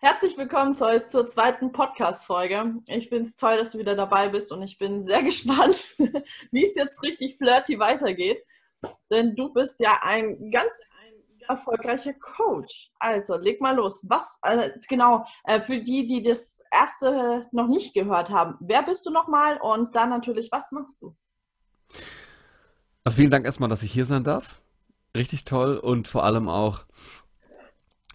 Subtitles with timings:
[0.00, 2.76] Herzlich willkommen zur, zur zweiten Podcast-Folge.
[2.86, 5.96] Ich finde es toll, dass du wieder dabei bist und ich bin sehr gespannt,
[6.52, 8.40] wie es jetzt richtig flirty weitergeht.
[9.10, 10.70] Denn du bist ja ein ganz
[11.48, 12.92] erfolgreicher Coach.
[13.00, 14.04] Also, leg mal los.
[14.08, 19.04] Was, äh, genau, äh, für die, die das erste noch nicht gehört haben, wer bist
[19.04, 21.16] du nochmal und dann natürlich, was machst du?
[23.02, 24.62] Also, vielen Dank erstmal, dass ich hier sein darf.
[25.16, 26.84] Richtig toll und vor allem auch,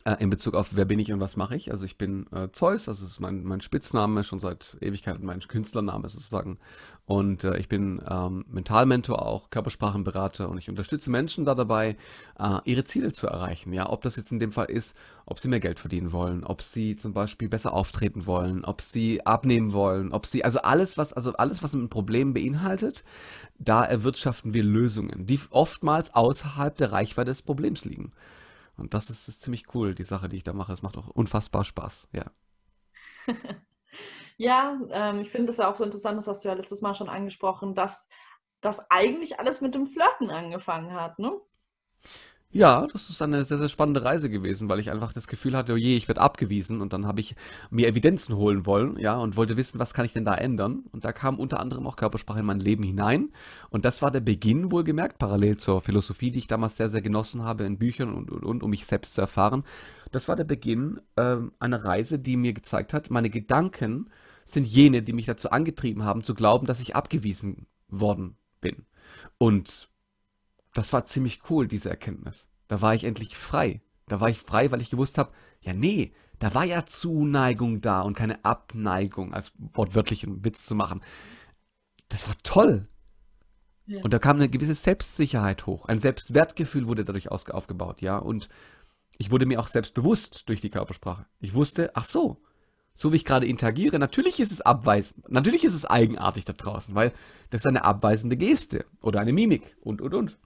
[0.05, 1.71] äh, in Bezug auf wer bin ich und was mache ich.
[1.71, 6.09] Also ich bin äh, Zeus, das ist mein, mein Spitzname, schon seit Ewigkeiten mein Künstlername
[6.09, 6.57] sozusagen.
[7.05, 11.97] Und äh, ich bin ähm, Mentalmentor, auch Körpersprachenberater und ich unterstütze Menschen da dabei,
[12.39, 13.73] äh, ihre Ziele zu erreichen.
[13.73, 14.95] Ja, ob das jetzt in dem Fall ist,
[15.25, 19.25] ob sie mehr Geld verdienen wollen, ob sie zum Beispiel besser auftreten wollen, ob sie
[19.25, 23.03] abnehmen wollen, ob sie, also alles, was, also alles, was ein Problem beinhaltet,
[23.59, 28.11] da erwirtschaften wir Lösungen, die oftmals außerhalb der Reichweite des Problems liegen.
[28.77, 30.73] Und das ist, ist ziemlich cool, die Sache, die ich da mache.
[30.73, 32.31] Es macht auch unfassbar Spaß, ja.
[34.37, 37.09] ja, ähm, ich finde es auch so interessant, das hast du ja letztes Mal schon
[37.09, 38.07] angesprochen, dass
[38.61, 41.39] das eigentlich alles mit dem Flirten angefangen hat, ne?
[42.55, 45.73] Ja, das ist eine sehr, sehr spannende Reise gewesen, weil ich einfach das Gefühl hatte,
[45.73, 47.35] oh je, ich werde abgewiesen und dann habe ich
[47.71, 50.83] mir Evidenzen holen wollen, ja, und wollte wissen, was kann ich denn da ändern?
[50.91, 53.31] Und da kam unter anderem auch Körpersprache in mein Leben hinein
[53.71, 57.41] und das war der Beginn, wohlgemerkt, parallel zur Philosophie, die ich damals sehr, sehr genossen
[57.41, 59.63] habe in Büchern und, und, und um mich selbst zu erfahren.
[60.11, 64.11] Das war der Beginn äh, einer Reise, die mir gezeigt hat, meine Gedanken
[64.45, 68.85] sind jene, die mich dazu angetrieben haben, zu glauben, dass ich abgewiesen worden bin.
[69.39, 69.89] Und
[70.73, 72.47] das war ziemlich cool, diese Erkenntnis.
[72.67, 73.81] Da war ich endlich frei.
[74.07, 78.01] Da war ich frei, weil ich gewusst habe, ja nee, da war ja Zuneigung da
[78.01, 81.01] und keine Abneigung, als wortwörtlich einen Witz zu machen.
[82.09, 82.87] Das war toll.
[83.85, 84.01] Ja.
[84.01, 85.85] Und da kam eine gewisse Selbstsicherheit hoch.
[85.85, 88.17] Ein Selbstwertgefühl wurde dadurch aufgebaut, ja.
[88.17, 88.49] Und
[89.17, 91.25] ich wurde mir auch selbstbewusst durch die Körpersprache.
[91.39, 92.41] Ich wusste, ach so,
[92.95, 96.93] so wie ich gerade interagiere, natürlich ist es abweisend, natürlich ist es eigenartig da draußen,
[96.93, 97.11] weil
[97.49, 100.37] das ist eine abweisende Geste oder eine Mimik und, und, und.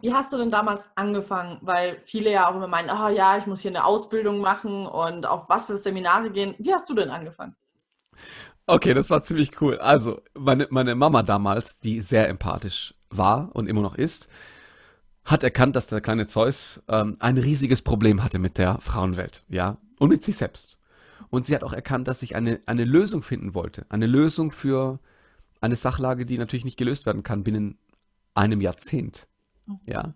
[0.00, 1.58] Wie hast du denn damals angefangen?
[1.62, 5.26] Weil viele ja auch immer meinen, oh ja, ich muss hier eine Ausbildung machen und
[5.26, 6.54] auf was für Seminare gehen.
[6.58, 7.56] Wie hast du denn angefangen?
[8.66, 9.78] Okay, das war ziemlich cool.
[9.78, 14.28] Also, meine, meine Mama damals, die sehr empathisch war und immer noch ist,
[15.24, 19.78] hat erkannt, dass der kleine Zeus ähm, ein riesiges Problem hatte mit der Frauenwelt, ja,
[19.98, 20.78] und mit sich selbst.
[21.30, 23.86] Und sie hat auch erkannt, dass ich eine, eine Lösung finden wollte.
[23.88, 25.00] Eine Lösung für
[25.60, 27.78] eine Sachlage, die natürlich nicht gelöst werden kann binnen
[28.34, 29.26] einem Jahrzehnt.
[29.84, 30.14] Ja.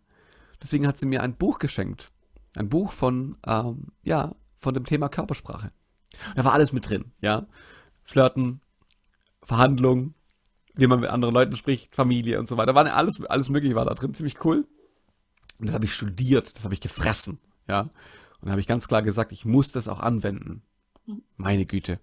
[0.62, 2.10] Deswegen hat sie mir ein Buch geschenkt.
[2.56, 5.72] Ein Buch von, ähm, ja, von dem Thema Körpersprache.
[6.34, 7.46] Da war alles mit drin, ja.
[8.02, 8.60] Flirten,
[9.42, 10.14] Verhandlungen,
[10.74, 12.74] wie man mit anderen Leuten spricht, Familie und so weiter.
[12.74, 14.66] War alles, alles mögliche war da drin, ziemlich cool.
[15.58, 17.82] Und das habe ich studiert, das habe ich gefressen, ja.
[18.40, 20.62] Und da habe ich ganz klar gesagt, ich muss das auch anwenden.
[21.06, 21.22] Mhm.
[21.36, 22.00] Meine Güte.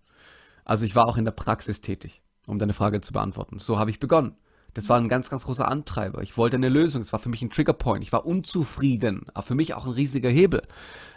[0.64, 3.60] Also ich war auch in der Praxis tätig, um deine Frage zu beantworten.
[3.60, 4.36] So habe ich begonnen.
[4.78, 6.22] Das war ein ganz, ganz großer Antreiber.
[6.22, 7.02] Ich wollte eine Lösung.
[7.02, 8.04] Es war für mich ein Triggerpoint.
[8.04, 9.26] Ich war unzufrieden.
[9.34, 10.62] Aber für mich auch ein riesiger Hebel.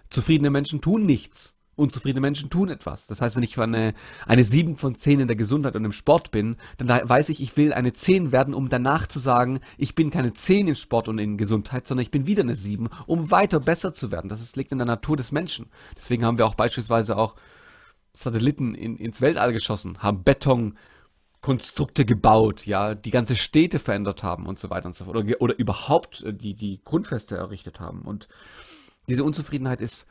[0.09, 1.55] Zufriedene Menschen tun nichts.
[1.77, 3.07] Unzufriedene Menschen tun etwas.
[3.07, 3.93] Das heißt, wenn ich eine,
[4.27, 7.55] eine 7 von 10 in der Gesundheit und im Sport bin, dann weiß ich, ich
[7.59, 11.19] will eine 10 werden, um danach zu sagen, ich bin keine 10 in Sport und
[11.19, 14.31] in Gesundheit, sondern ich bin wieder eine 7, um weiter besser zu werden.
[14.31, 15.67] Das liegt in der Natur des Menschen.
[15.95, 17.37] Deswegen haben wir auch beispielsweise auch
[18.15, 20.79] Satelliten in, ins Weltall geschossen, haben Beton
[21.41, 25.17] Konstrukte gebaut, ja, die ganze Städte verändert haben und so weiter und so fort.
[25.17, 28.03] Oder, oder überhaupt äh, die, die Grundfeste errichtet haben.
[28.03, 28.29] Und
[29.09, 30.07] diese Unzufriedenheit ist,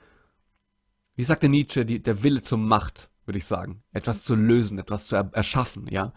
[1.16, 3.84] wie sagte Nietzsche, die, der Wille zur Macht, würde ich sagen.
[3.92, 6.14] Etwas zu lösen, etwas zu er, erschaffen, ja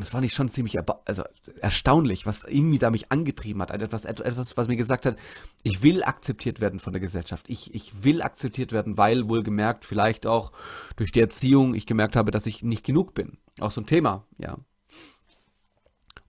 [0.00, 1.24] das fand ich schon ziemlich also
[1.60, 3.70] erstaunlich, was irgendwie da mich angetrieben hat.
[3.70, 5.16] Etwas, etwas, was mir gesagt hat,
[5.62, 7.46] ich will akzeptiert werden von der Gesellschaft.
[7.48, 10.52] Ich, ich will akzeptiert werden, weil wohlgemerkt vielleicht auch
[10.96, 13.38] durch die Erziehung ich gemerkt habe, dass ich nicht genug bin.
[13.58, 14.58] Auch so ein Thema, ja.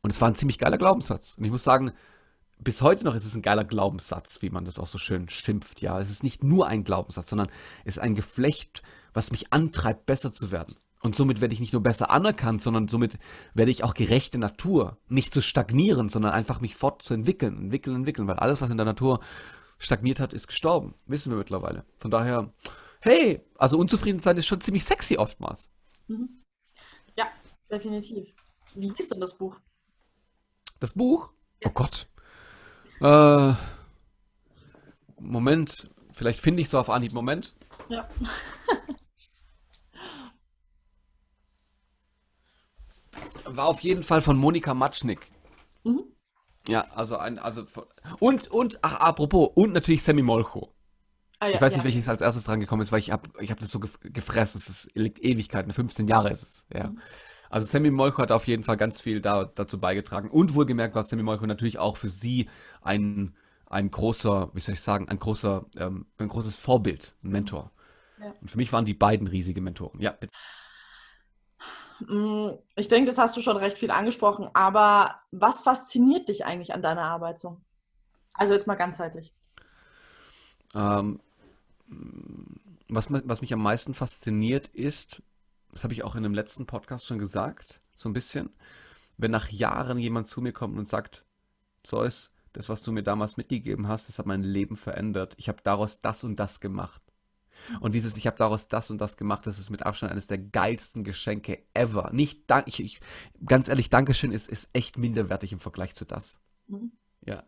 [0.01, 1.35] Und es war ein ziemlich geiler Glaubenssatz.
[1.37, 1.91] Und ich muss sagen,
[2.59, 5.81] bis heute noch ist es ein geiler Glaubenssatz, wie man das auch so schön schimpft.
[5.81, 7.49] Ja, es ist nicht nur ein Glaubenssatz, sondern
[7.85, 8.83] es ist ein Geflecht,
[9.13, 10.75] was mich antreibt, besser zu werden.
[11.01, 13.17] Und somit werde ich nicht nur besser anerkannt, sondern somit
[13.55, 14.97] werde ich auch gerechte Natur.
[15.07, 18.27] Nicht zu stagnieren, sondern einfach mich fortzuentwickeln, entwickeln, entwickeln.
[18.27, 19.19] Weil alles, was in der Natur
[19.79, 20.93] stagniert hat, ist gestorben.
[21.07, 21.85] Wissen wir mittlerweile.
[21.97, 22.53] Von daher,
[22.99, 25.71] hey, also unzufrieden sein ist schon ziemlich sexy oftmals.
[26.07, 26.43] Mhm.
[27.17, 27.27] Ja,
[27.71, 28.29] definitiv.
[28.75, 29.57] Wie ist denn das Buch?
[30.79, 31.31] Das Buch?
[31.61, 31.69] Ja.
[31.69, 32.07] Oh Gott.
[33.01, 33.53] Äh,
[35.19, 37.13] Moment, vielleicht finde ich so auf Anhieb.
[37.13, 37.55] Moment.
[37.89, 38.07] Ja.
[43.45, 45.31] war auf jeden Fall von Monika Matschnik.
[45.83, 46.03] Mhm.
[46.67, 47.65] Ja, also ein, also
[48.19, 50.73] und, und, ach, apropos, und natürlich Sammy Molcho.
[51.39, 51.77] Ah, ja, ich weiß ja.
[51.77, 54.61] nicht, welches als erstes dran gekommen ist, weil ich habe ich hab das so gefressen.
[54.63, 56.67] Es liegt Ewigkeiten, 15 Jahre ist es.
[56.71, 56.89] Ja.
[56.89, 56.99] Mhm.
[57.49, 60.29] Also Sammy Molcho hat auf jeden Fall ganz viel da, dazu beigetragen.
[60.29, 62.47] Und wohlgemerkt war Sammy Molcho natürlich auch für sie
[62.81, 63.35] ein,
[63.65, 67.71] ein großer, wie soll ich sagen, ein großer, ähm, ein großes Vorbild, ein Mentor.
[68.19, 68.33] Ja.
[68.39, 69.99] Und für mich waren die beiden riesige Mentoren.
[69.99, 70.31] Ja, bitte.
[72.07, 76.73] Mm, ich denke, das hast du schon recht viel angesprochen, aber was fasziniert dich eigentlich
[76.73, 77.57] an deiner Arbeit so?
[78.33, 79.33] Also jetzt mal ganzheitlich.
[80.73, 81.19] Ähm,
[82.87, 85.21] was, was mich am meisten fasziniert ist,
[85.71, 88.49] das habe ich auch in dem letzten Podcast schon gesagt, so ein bisschen,
[89.17, 91.25] wenn nach Jahren jemand zu mir kommt und sagt,
[91.83, 95.35] Zeus, das, was du mir damals mitgegeben hast, das hat mein Leben verändert.
[95.37, 97.01] Ich habe daraus das und das gemacht.
[97.79, 100.37] Und dieses, ich habe daraus das und das gemacht, das ist mit Abstand eines der
[100.37, 102.11] geilsten Geschenke ever.
[102.13, 102.99] Nicht, dank, ich, ich,
[103.45, 106.39] ganz ehrlich, Dankeschön ist, ist echt minderwertig im Vergleich zu das.
[106.67, 106.91] Mhm.
[107.25, 107.43] Ja.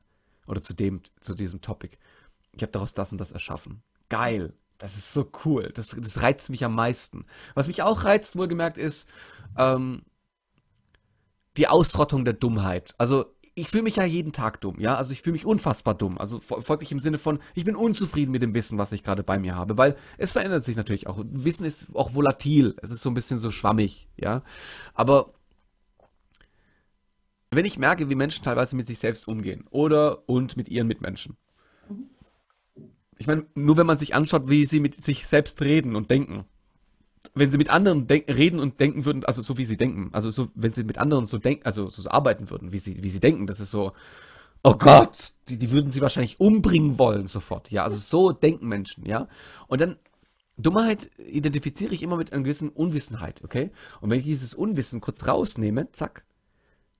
[0.47, 1.97] Oder zu dem, zu diesem Topic.
[2.53, 3.81] Ich habe daraus das und das erschaffen.
[4.09, 4.53] Geil.
[4.77, 5.71] Das ist so cool.
[5.73, 7.25] Das, das reizt mich am meisten.
[7.53, 9.07] Was mich auch reizt, wohlgemerkt, ist
[9.57, 10.03] ähm,
[11.57, 12.93] die Ausrottung der Dummheit.
[12.97, 14.95] Also ich fühle mich ja jeden Tag dumm, ja.
[14.95, 16.17] Also ich fühle mich unfassbar dumm.
[16.17, 19.37] Also folglich im Sinne von, ich bin unzufrieden mit dem Wissen, was ich gerade bei
[19.37, 21.23] mir habe, weil es verändert sich natürlich auch.
[21.25, 22.75] Wissen ist auch volatil.
[22.81, 24.43] Es ist so ein bisschen so schwammig, ja.
[24.93, 25.33] Aber
[27.51, 31.37] wenn ich merke, wie Menschen teilweise mit sich selbst umgehen oder und mit ihren Mitmenschen,
[33.19, 36.45] ich meine, nur wenn man sich anschaut, wie sie mit sich selbst reden und denken.
[37.33, 40.49] Wenn sie mit anderen reden und denken würden, also so wie sie denken, also so,
[40.55, 43.47] wenn sie mit anderen so denken, also so arbeiten würden, wie sie, wie sie denken,
[43.47, 43.93] das ist so,
[44.63, 49.05] oh Gott, die, die würden sie wahrscheinlich umbringen wollen sofort, ja, also so denken Menschen,
[49.05, 49.27] ja.
[49.67, 49.97] Und dann
[50.57, 53.71] Dummheit identifiziere ich immer mit einer gewissen Unwissenheit, okay?
[54.01, 56.23] Und wenn ich dieses Unwissen kurz rausnehme, zack,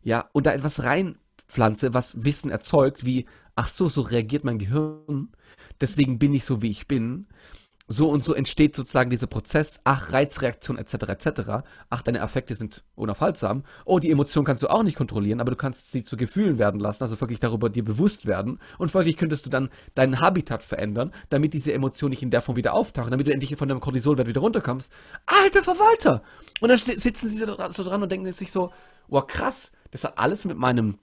[0.02, 3.26] ja, und da etwas reinpflanze, was Wissen erzeugt, wie,
[3.56, 5.30] ach so, so reagiert mein Gehirn,
[5.80, 7.28] deswegen bin ich so, wie ich bin.
[7.94, 10.94] So und so entsteht sozusagen dieser Prozess, ach, Reizreaktion etc.
[11.10, 11.64] etc.
[11.90, 13.64] Ach, deine Affekte sind unaufhaltsam.
[13.86, 16.80] Oh, die Emotion kannst du auch nicht kontrollieren, aber du kannst sie zu Gefühlen werden
[16.80, 18.60] lassen, also wirklich darüber dir bewusst werden.
[18.80, 22.58] Und folglich könntest du dann deinen Habitat verändern, damit diese Emotion nicht in der Form
[22.58, 24.92] wieder auftaucht, damit du endlich von deinem Cortisolwert wieder runterkommst.
[25.26, 26.24] Alter Verwalter!
[26.62, 28.72] Und dann sitzen sie so dran und denken sich so,
[29.08, 30.98] wow, krass, das hat alles mit meinem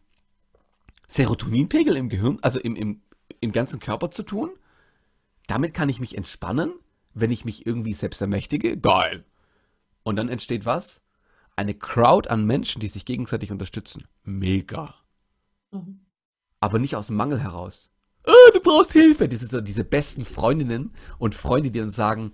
[1.06, 3.02] Serotoninpegel im Gehirn, also im, im,
[3.40, 4.50] im ganzen Körper zu tun.
[5.46, 6.72] Damit kann ich mich entspannen,
[7.14, 8.76] wenn ich mich irgendwie selbst ermächtige.
[8.76, 9.24] Geil.
[10.02, 11.02] Und dann entsteht was?
[11.56, 14.06] Eine Crowd an Menschen, die sich gegenseitig unterstützen.
[14.22, 14.94] Mega.
[15.70, 16.00] Mhm.
[16.60, 17.90] Aber nicht aus dem Mangel heraus.
[18.26, 19.28] Oh, du brauchst Hilfe.
[19.28, 22.32] Diese, so, diese besten Freundinnen und Freunde, die dann sagen,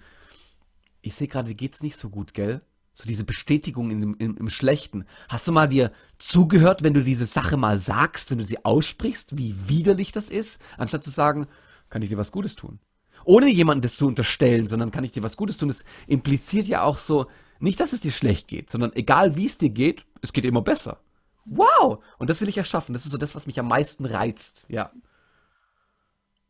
[1.00, 2.62] ich sehe gerade, dir geht's nicht so gut, gell?
[2.92, 5.04] So diese Bestätigung in dem, im, im Schlechten.
[5.28, 9.36] Hast du mal dir zugehört, wenn du diese Sache mal sagst, wenn du sie aussprichst,
[9.36, 11.46] wie widerlich das ist, anstatt zu sagen,
[11.90, 12.80] kann ich dir was Gutes tun?
[13.26, 15.68] Ohne jemandem das zu unterstellen, sondern kann ich dir was Gutes tun.
[15.68, 17.26] Das impliziert ja auch so,
[17.58, 20.62] nicht, dass es dir schlecht geht, sondern egal wie es dir geht, es geht immer
[20.62, 21.00] besser.
[21.44, 22.02] Wow!
[22.18, 22.92] Und das will ich erschaffen.
[22.92, 24.64] Das ist so das, was mich am meisten reizt.
[24.68, 24.90] Ja.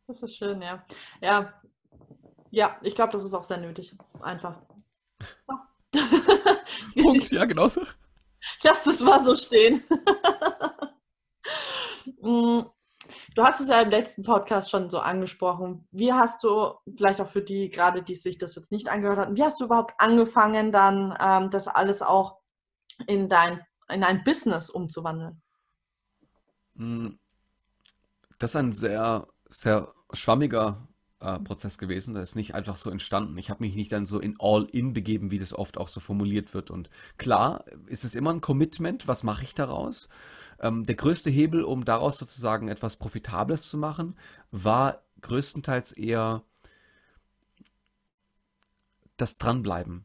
[0.06, 0.84] Das ist schön, ja.
[1.20, 1.52] Ja,
[2.50, 3.96] ja ich glaube, das ist auch sehr nötig.
[4.20, 4.60] Einfach.
[5.48, 5.68] Ja.
[7.02, 7.82] Punkt, ja, genauso.
[8.62, 9.82] Lass es mal so stehen.
[13.36, 15.86] Du hast es ja im letzten Podcast schon so angesprochen.
[15.90, 19.36] Wie hast du, vielleicht auch für die gerade, die sich das jetzt nicht angehört hatten,
[19.36, 22.38] wie hast du überhaupt angefangen, dann ähm, das alles auch
[23.06, 25.42] in dein, in ein Business umzuwandeln?
[26.76, 27.18] Hm.
[28.38, 30.88] Das ist ein sehr, sehr schwammiger
[31.20, 32.14] äh, Prozess gewesen.
[32.14, 33.36] Das ist nicht einfach so entstanden.
[33.36, 36.54] Ich habe mich nicht dann so in All-In begeben, wie das oft auch so formuliert
[36.54, 36.70] wird.
[36.70, 36.88] Und
[37.18, 39.06] klar, ist es immer ein Commitment.
[39.08, 40.08] Was mache ich daraus?
[40.60, 44.16] Ähm, der größte Hebel, um daraus sozusagen etwas Profitables zu machen,
[44.50, 46.42] war größtenteils eher
[49.16, 50.04] das Dranbleiben.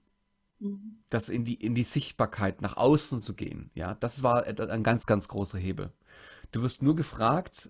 [0.59, 1.03] Mhm.
[1.09, 3.71] Das in die, in die Sichtbarkeit nach außen zu gehen.
[3.73, 5.91] Ja, das war ein ganz, ganz großer Hebel.
[6.51, 7.69] Du wirst nur gefragt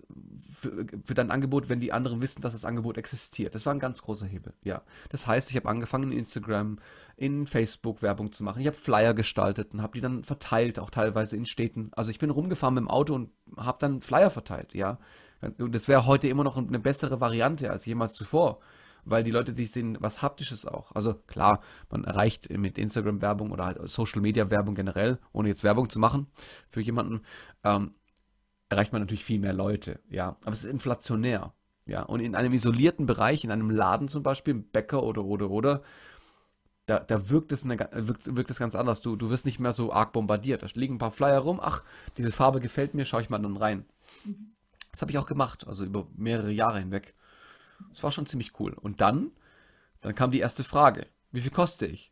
[0.50, 3.54] für, für, dein Angebot, wenn die anderen wissen, dass das Angebot existiert.
[3.54, 4.82] Das war ein ganz großer Hebel, ja.
[5.08, 6.78] Das heißt, ich habe angefangen in Instagram,
[7.16, 8.60] in Facebook Werbung zu machen.
[8.60, 11.90] Ich habe Flyer gestaltet und habe die dann verteilt, auch teilweise in Städten.
[11.94, 14.98] Also ich bin rumgefahren mit dem Auto und habe dann Flyer verteilt, ja.
[15.58, 18.60] Und das wäre heute immer noch eine bessere Variante als jemals zuvor
[19.04, 20.92] weil die Leute, die sehen was Haptisches auch.
[20.92, 21.60] Also klar,
[21.90, 26.28] man erreicht mit Instagram-Werbung oder halt Social-Media-Werbung generell, ohne jetzt Werbung zu machen
[26.68, 27.22] für jemanden,
[27.64, 27.92] ähm,
[28.72, 30.36] erreicht man natürlich viel mehr Leute, ja.
[30.44, 31.52] Aber es ist inflationär,
[31.86, 32.02] ja.
[32.02, 35.82] Und in einem isolierten Bereich, in einem Laden zum Beispiel, im Bäcker oder, oder, oder,
[36.86, 39.02] da, da wirkt, es eine, wirkt, wirkt es ganz anders.
[39.02, 40.62] Du, du wirst nicht mehr so arg bombardiert.
[40.62, 41.60] Da liegen ein paar Flyer rum.
[41.62, 41.84] Ach,
[42.16, 43.84] diese Farbe gefällt mir, schaue ich mal dann rein.
[44.90, 47.14] Das habe ich auch gemacht, also über mehrere Jahre hinweg.
[47.90, 48.72] Das war schon ziemlich cool.
[48.72, 49.30] Und dann,
[50.00, 51.06] dann kam die erste Frage.
[51.30, 52.11] Wie viel koste ich?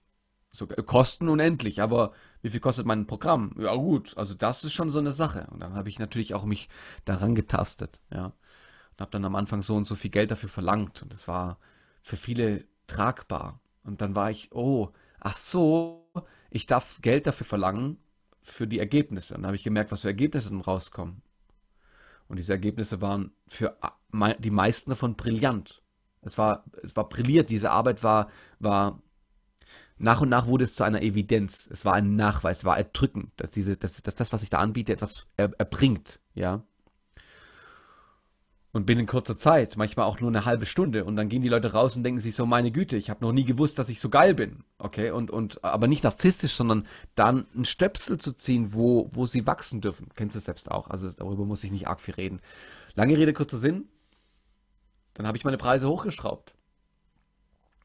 [0.52, 3.54] So, äh, Kosten unendlich, aber wie viel kostet mein Programm?
[3.59, 5.47] Ja gut, also das ist schon so eine Sache.
[5.50, 6.69] Und dann habe ich natürlich auch mich
[7.04, 8.26] daran getastet, ja.
[8.26, 11.02] Und habe dann am Anfang so und so viel Geld dafür verlangt.
[11.02, 11.59] Und das war
[12.02, 13.61] für viele tragbar.
[13.85, 14.90] Und dann war ich, oh,
[15.21, 16.07] ach so,
[16.50, 17.99] ich darf Geld dafür verlangen
[18.42, 19.35] für die Ergebnisse.
[19.35, 21.23] Und dann habe ich gemerkt, was für Ergebnisse dann rauskommen.
[22.28, 23.76] Und diese Ergebnisse waren für
[24.38, 25.83] die meisten davon brillant.
[26.23, 29.00] Es war, es war brilliert, diese Arbeit war, war,
[30.00, 31.69] nach und nach wurde es zu einer Evidenz.
[31.71, 34.59] Es war ein Nachweis, es war erdrückend, dass diese, dass, dass das, was ich da
[34.59, 36.62] anbiete, etwas er, erbringt, ja.
[38.73, 41.04] Und binnen kurzer Zeit, manchmal auch nur eine halbe Stunde.
[41.04, 43.33] Und dann gehen die Leute raus und denken sich so, meine Güte, ich habe noch
[43.33, 44.64] nie gewusst, dass ich so geil bin.
[44.78, 49.47] Okay, und, und aber nicht narzisstisch, sondern dann einen Stöpsel zu ziehen, wo, wo sie
[49.47, 50.09] wachsen dürfen.
[50.14, 50.88] Kennst du selbst auch.
[50.88, 52.40] Also darüber muss ich nicht arg viel reden.
[52.95, 53.88] Lange Rede, kurzer Sinn.
[55.14, 56.54] Dann habe ich meine Preise hochgeschraubt.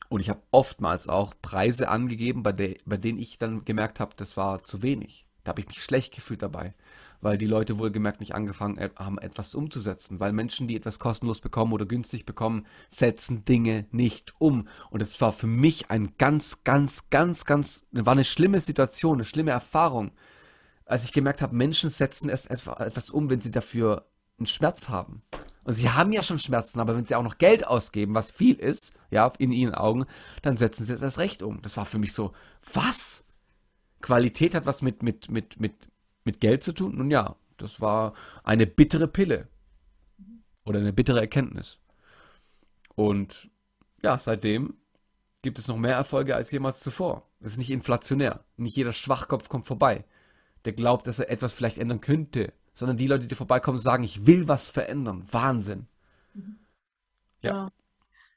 [0.09, 4.15] Und ich habe oftmals auch Preise angegeben, bei, de bei denen ich dann gemerkt habe,
[4.15, 5.25] das war zu wenig.
[5.43, 6.73] Da habe ich mich schlecht gefühlt dabei
[7.25, 10.19] weil die Leute wohlgemerkt nicht angefangen haben, etwas umzusetzen.
[10.19, 14.67] Weil Menschen, die etwas kostenlos bekommen oder günstig bekommen, setzen Dinge nicht um.
[14.91, 19.25] Und es war für mich ein ganz, ganz, ganz, ganz, war eine schlimme Situation, eine
[19.25, 20.11] schlimme Erfahrung,
[20.85, 24.05] als ich gemerkt habe, Menschen setzen erst etwas um, wenn sie dafür
[24.37, 25.23] einen Schmerz haben.
[25.65, 28.55] Und sie haben ja schon Schmerzen, aber wenn sie auch noch Geld ausgeben, was viel
[28.55, 30.05] ist, ja, in ihren Augen,
[30.43, 31.61] dann setzen sie es erst recht um.
[31.63, 32.33] Das war für mich so,
[32.73, 33.25] was?
[33.99, 35.73] Qualität hat was mit, mit, mit, mit,
[36.23, 36.95] mit Geld zu tun?
[36.95, 39.47] Nun ja, das war eine bittere Pille.
[40.65, 41.79] Oder eine bittere Erkenntnis.
[42.93, 43.49] Und
[44.03, 44.75] ja, seitdem
[45.41, 47.27] gibt es noch mehr Erfolge als jemals zuvor.
[47.39, 48.43] Es ist nicht inflationär.
[48.57, 50.05] Nicht jeder Schwachkopf kommt vorbei,
[50.65, 52.53] der glaubt, dass er etwas vielleicht ändern könnte.
[52.75, 55.25] Sondern die Leute, die vorbeikommen, sagen, ich will was verändern.
[55.31, 55.87] Wahnsinn.
[57.41, 57.51] Ja.
[57.51, 57.69] ja.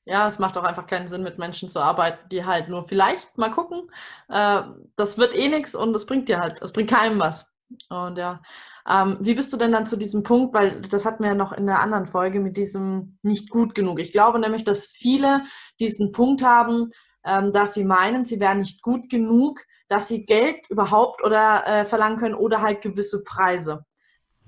[0.07, 3.37] Ja, es macht auch einfach keinen Sinn, mit Menschen zu arbeiten, die halt nur vielleicht
[3.37, 3.91] mal gucken.
[4.31, 4.63] Äh,
[4.97, 7.47] das wird eh nichts und es bringt dir halt, es bringt keinem was.
[7.91, 8.41] Und ja,
[8.89, 11.53] ähm, wie bist du denn dann zu diesem Punkt, weil das hatten wir ja noch
[11.53, 14.01] in der anderen Folge mit diesem nicht gut genug.
[14.01, 15.43] Ich glaube nämlich, dass viele
[15.79, 16.89] diesen Punkt haben,
[17.25, 21.85] ähm, dass sie meinen, sie wären nicht gut genug, dass sie Geld überhaupt oder äh,
[21.85, 23.85] verlangen können oder halt gewisse Preise.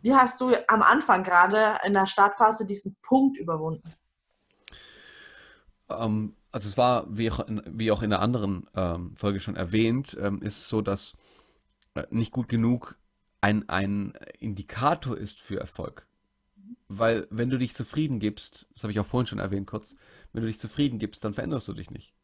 [0.02, 3.90] Wie hast du am Anfang gerade in der Startphase diesen Punkt überwunden?
[5.88, 9.56] Ähm, also es war, wie auch in, wie auch in der anderen ähm, Folge schon
[9.56, 11.14] erwähnt, ähm, ist so, dass
[11.94, 12.98] äh, nicht gut genug
[13.40, 16.06] ein, ein Indikator ist für Erfolg.
[16.88, 19.96] Weil wenn du dich zufrieden gibst, das habe ich auch vorhin schon erwähnt kurz,
[20.32, 22.14] wenn du dich zufrieden gibst, dann veränderst du dich nicht.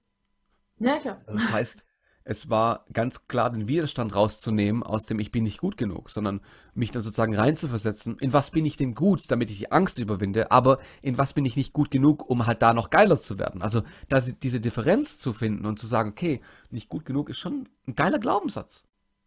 [0.78, 1.21] Ja, klar.
[1.26, 1.85] Also das heißt,
[2.28, 6.40] es war ganz klar den Widerstand rauszunehmen aus dem Ich bin nicht gut genug, sondern
[6.75, 10.50] mich dann sozusagen reinzuversetzen, in was bin ich denn gut, damit ich die Angst überwinde,
[10.50, 13.62] aber in was bin ich nicht gut genug, um halt da noch geiler zu werden.
[13.62, 17.68] Also da diese Differenz zu finden und zu sagen, okay, nicht gut genug ist schon
[17.87, 18.85] ein geiler Glaubenssatz.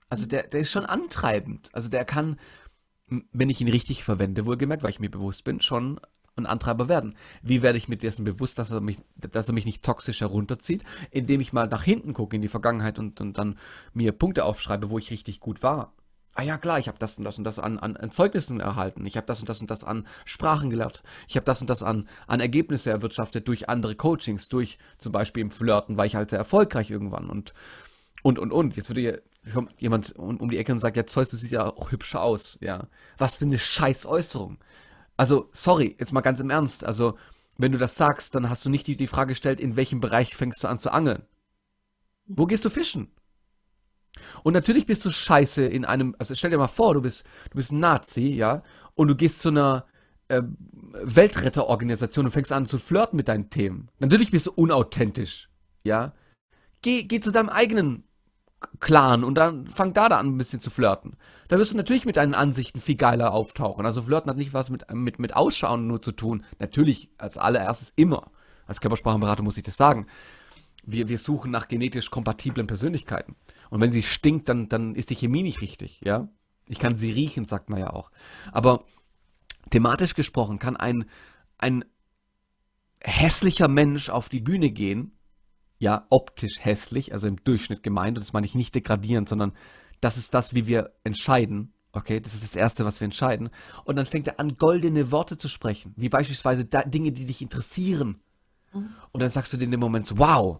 [0.09, 1.69] Also der, der ist schon antreibend.
[1.71, 2.37] Also der kann,
[3.31, 6.01] wenn ich ihn richtig verwende, wohlgemerkt, weil ich mir bewusst bin, schon
[6.39, 7.15] ein Antreiber werden.
[7.41, 10.84] Wie werde ich mir dessen bewusst, dass er mich, dass er mich nicht toxisch herunterzieht,
[11.12, 13.58] indem ich mal nach hinten gucke in die Vergangenheit und, und dann
[13.93, 15.93] mir Punkte aufschreibe, wo ich richtig gut war.
[16.36, 19.05] Ah ja, klar, ich habe das und das und das an, an, an Zeugnissen erhalten.
[19.05, 21.03] Ich habe das und das und das an Sprachen gelernt.
[21.27, 25.41] Ich habe das und das an, an Ergebnisse erwirtschaftet durch andere Coachings, durch zum Beispiel
[25.41, 27.53] im Flirten, war ich halt sehr erfolgreich irgendwann und
[28.24, 28.75] und und und.
[28.75, 29.22] Jetzt würde ihr
[29.53, 32.58] kommt jemand um, die Ecke und sagt, ja, Zeus, du siehst ja auch hübsch aus,
[32.62, 32.88] ja.
[33.17, 34.60] Was für eine scheiß Äußerung.
[35.19, 37.17] Also, sorry, jetzt mal ganz im Ernst, also,
[37.57, 40.33] wenn du das sagst, dann hast du nicht die, die Frage gestellt, in welchem Bereich
[40.33, 41.23] fängst du an zu angeln?
[42.25, 43.11] Wo gehst du fischen?
[44.43, 47.57] Und natürlich bist du scheiße in einem, also stell dir mal vor, du bist, du
[47.57, 48.63] bist ein Nazi, ja,
[48.95, 49.88] und du gehst zu einer
[50.29, 50.41] äh,
[50.93, 53.89] Weltretterorganisation und fängst an zu flirten mit deinen Themen.
[53.99, 55.49] Natürlich bist du unauthentisch,
[55.83, 56.13] ja.
[56.81, 58.05] Geh, geh zu deinem eigenen
[58.79, 61.15] Clan und dann fang da, da an, ein bisschen zu flirten.
[61.47, 63.85] Da wirst du natürlich mit deinen Ansichten viel geiler auftauchen.
[63.85, 66.43] Also Flirten hat nicht was mit, mit, mit Ausschauen nur zu tun.
[66.59, 68.31] Natürlich, als allererstes immer.
[68.67, 70.07] Als Körpersprachenberater muss ich das sagen.
[70.83, 73.35] Wir, wir suchen nach genetisch kompatiblen Persönlichkeiten.
[73.69, 76.29] Und wenn sie stinkt, dann, dann ist die Chemie nicht richtig, ja?
[76.67, 78.11] Ich kann sie riechen, sagt man ja auch.
[78.51, 78.83] Aber
[79.71, 81.05] thematisch gesprochen kann ein,
[81.57, 81.83] ein
[83.01, 85.18] hässlicher Mensch auf die Bühne gehen
[85.79, 88.17] ja optisch hässlich, also im Durchschnitt gemeint.
[88.17, 89.53] Und das meine ich nicht degradierend, sondern
[90.01, 91.74] das ist das, wie wir entscheiden.
[91.91, 93.50] Okay, das ist das Erste, was wir entscheiden.
[93.86, 98.19] Und dann fängt er an, goldene Worte zu sprechen, wie beispielsweise Dinge, die dich interessieren.
[98.74, 98.89] Mhm.
[99.12, 100.59] Und dann sagst du dir in dem Moment so, wow,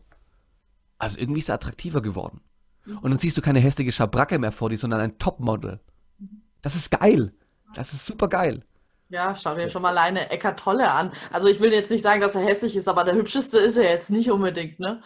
[0.98, 2.42] also irgendwie ist er attraktiver geworden.
[2.86, 2.98] Mhm.
[2.98, 5.80] Und dann siehst du keine hässliche Schabracke mehr vor dir, sondern ein Topmodel.
[6.18, 6.42] Mhm.
[6.62, 7.34] Das ist geil.
[7.76, 8.64] Das ist super geil.
[9.10, 11.12] Ja, schau dir schon mal alleine Eckart Tolle an.
[11.32, 13.90] Also ich will jetzt nicht sagen, dass er hässlich ist, aber der hübscheste ist er
[13.90, 15.02] jetzt nicht unbedingt, ne?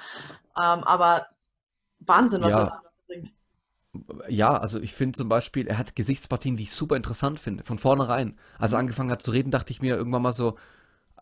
[0.58, 1.28] Ähm, aber
[2.00, 3.32] Wahnsinn, was Ja, er da bringt.
[4.30, 7.78] ja, also ich finde zum Beispiel, er hat Gesichtspartien, die ich super interessant finde, von
[7.78, 8.38] vornherein.
[8.60, 8.80] Als er Mhm.
[8.80, 10.58] angefangen hat zu reden, dachte ich mir irgendwann mal so,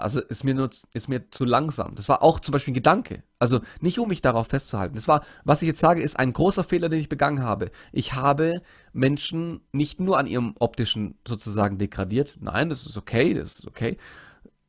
[0.01, 1.95] also ist mir nur, ist mir zu langsam.
[1.95, 3.23] Das war auch zum Beispiel ein Gedanke.
[3.39, 4.95] Also nicht um mich darauf festzuhalten.
[4.95, 7.71] Das war, was ich jetzt sage, ist ein großer Fehler, den ich begangen habe.
[7.91, 8.61] Ich habe
[8.93, 12.37] Menschen nicht nur an ihrem optischen sozusagen degradiert.
[12.39, 13.97] Nein, das ist okay, das ist okay.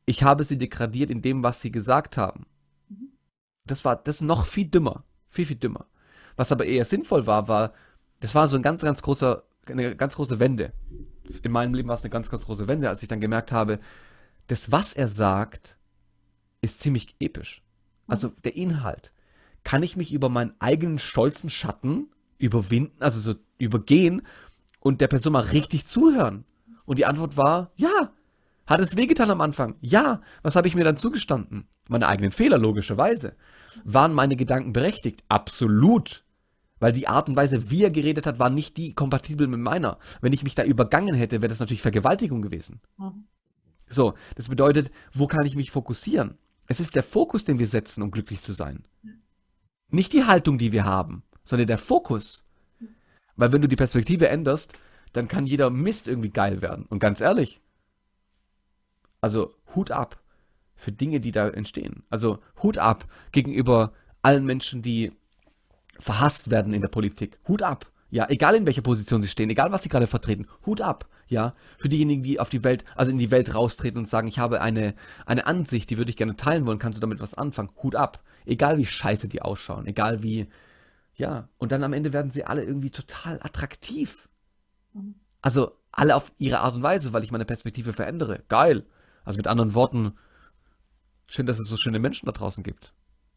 [0.05, 2.45] Ich habe sie degradiert in dem, was sie gesagt haben.
[3.65, 5.03] Das war, das noch viel dümmer.
[5.29, 5.87] Viel, viel dümmer.
[6.35, 7.73] Was aber eher sinnvoll war, war,
[8.19, 10.73] das war so ein ganz, ganz großer, eine ganz große Wende.
[11.41, 13.79] In meinem Leben war es eine ganz, ganz große Wende, als ich dann gemerkt habe,
[14.53, 15.77] das, was er sagt,
[16.61, 17.63] ist ziemlich episch.
[18.07, 18.33] Also Mhm.
[18.43, 19.11] der Inhalt.
[19.63, 24.21] Kann ich mich über meinen eigenen stolzen Schatten überwinden, also so übergehen
[24.79, 26.45] und der Person mal richtig zuhören?
[26.85, 28.11] Und die Antwort war, ja.
[28.67, 29.75] Hat es wehgetan am Anfang?
[29.81, 30.21] Ja.
[30.43, 31.67] Was habe ich mir dann zugestanden?
[31.89, 33.35] Meine eigenen Fehler, logischerweise.
[33.83, 35.23] Waren meine Gedanken berechtigt?
[35.29, 36.23] Absolut.
[36.79, 39.97] Weil die Art und Weise, wie er geredet hat, war nicht die kompatibel mit meiner.
[40.21, 42.81] Wenn ich mich da übergangen hätte, wäre das natürlich Vergewaltigung gewesen.
[42.97, 43.25] Mhm.
[43.93, 46.37] So, das bedeutet, wo kann ich mich fokussieren?
[46.67, 48.85] Es ist der Fokus, den wir setzen, um glücklich zu sein.
[49.89, 52.43] Nicht die Haltung, die wir haben, sondern der Fokus.
[53.35, 54.73] Weil wenn du die Perspektive änderst,
[55.11, 56.85] dann kann jeder Mist irgendwie geil werden.
[56.85, 57.61] Und ganz ehrlich,
[59.21, 60.21] also Hut ab
[60.75, 62.03] für Dinge, die da entstehen.
[62.09, 65.11] Also Hut ab gegenüber allen Menschen, die
[65.99, 67.39] verhasst werden in der Politik.
[67.47, 67.91] Hut ab.
[68.13, 70.45] Ja, egal in welcher Position sie stehen, egal was sie gerade vertreten.
[70.67, 71.09] Hut ab.
[71.29, 74.37] Ja, für diejenigen, die auf die Welt, also in die Welt raustreten und sagen, ich
[74.37, 74.93] habe eine,
[75.25, 77.71] eine Ansicht, die würde ich gerne teilen wollen, kannst du damit was anfangen?
[77.81, 78.21] Hut ab.
[78.45, 80.47] Egal wie scheiße die ausschauen, egal wie,
[81.15, 84.29] ja, und dann am Ende werden sie alle irgendwie total attraktiv.
[85.41, 88.43] Also alle auf ihre Art und Weise, weil ich meine Perspektive verändere.
[88.47, 88.85] Geil.
[89.23, 90.13] Also mit anderen Worten,
[91.25, 92.93] schön, dass es so schöne Menschen da draußen gibt.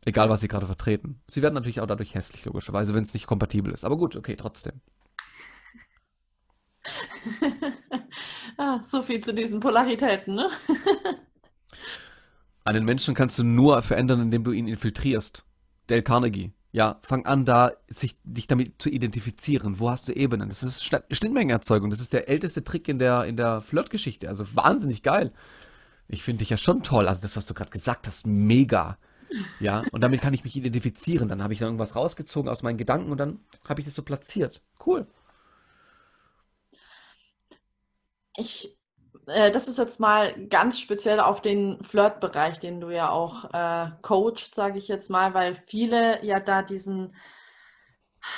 [0.06, 1.20] Egal, was sie gerade vertreten.
[1.28, 3.84] Sie werden natürlich auch dadurch hässlich, logischerweise, wenn es nicht kompatibel ist.
[3.84, 4.80] Aber gut, okay, trotzdem.
[8.58, 10.48] Ah, so viel zu diesen Polaritäten, ne?
[12.64, 15.44] Einen Menschen kannst du nur verändern, indem du ihn infiltrierst.
[15.88, 16.52] Dale Carnegie.
[16.72, 19.78] Ja, fang an, da sich, dich damit zu identifizieren.
[19.78, 20.48] Wo hast du Ebenen?
[20.48, 21.90] Das ist Schnitt- Schnittmengenerzeugung.
[21.90, 24.28] Das ist der älteste Trick in der, in der Flirtgeschichte.
[24.28, 25.32] Also wahnsinnig geil.
[26.08, 27.08] Ich finde dich ja schon toll.
[27.08, 28.96] Also das, was du gerade gesagt hast, mega.
[29.60, 31.28] Ja, und damit kann ich mich identifizieren.
[31.28, 34.02] Dann habe ich da irgendwas rausgezogen aus meinen Gedanken und dann habe ich das so
[34.02, 34.62] platziert.
[34.84, 35.06] Cool.
[38.36, 38.76] Ich,
[39.26, 43.90] äh, das ist jetzt mal ganz speziell auf den Flirt-Bereich, den du ja auch äh,
[44.02, 47.14] coachst, sage ich jetzt mal, weil viele ja da diesen,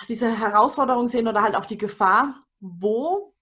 [0.09, 3.35] diese Herausforderung sehen oder halt auch die Gefahr, wo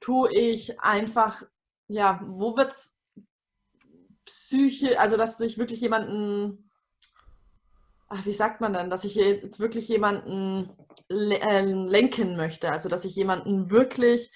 [0.00, 1.42] tue ich einfach,
[1.88, 2.92] ja, wo wird es
[4.26, 6.65] psychisch, also dass ich wirklich jemanden,
[8.08, 10.70] ach, wie sagt man denn, dass ich jetzt wirklich jemanden
[11.08, 14.32] le äh, lenken möchte, also dass ich jemanden wirklich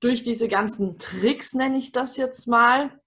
[0.00, 3.00] durch diese ganzen Tricks, nenne ich das jetzt mal,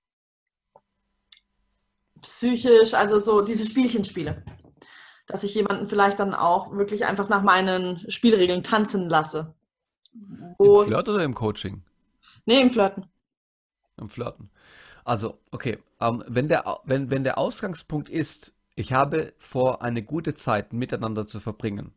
[2.21, 4.43] psychisch, also so diese Spielchen spiele.
[5.27, 9.55] Dass ich jemanden vielleicht dann auch wirklich einfach nach meinen Spielregeln tanzen lasse.
[10.13, 11.83] Im Wo, Flirt oder im Coaching?
[12.45, 13.05] nee, im Flirten.
[13.97, 14.51] Im Flirten.
[15.05, 20.35] Also, okay, ähm, wenn der, wenn, wenn der Ausgangspunkt ist, ich habe vor, eine gute
[20.35, 21.93] Zeit miteinander zu verbringen,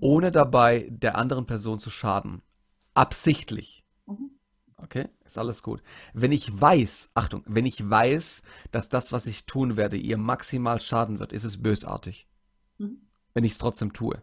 [0.00, 2.42] ohne dabei der anderen Person zu schaden,
[2.94, 4.30] absichtlich, Mhm.
[4.76, 5.82] okay, ist alles gut.
[6.12, 10.80] Wenn ich weiß, Achtung, wenn ich weiß, dass das, was ich tun werde, ihr maximal
[10.80, 12.26] schaden wird, ist es bösartig,
[12.78, 12.98] Mhm.
[13.34, 14.22] wenn ich es trotzdem tue.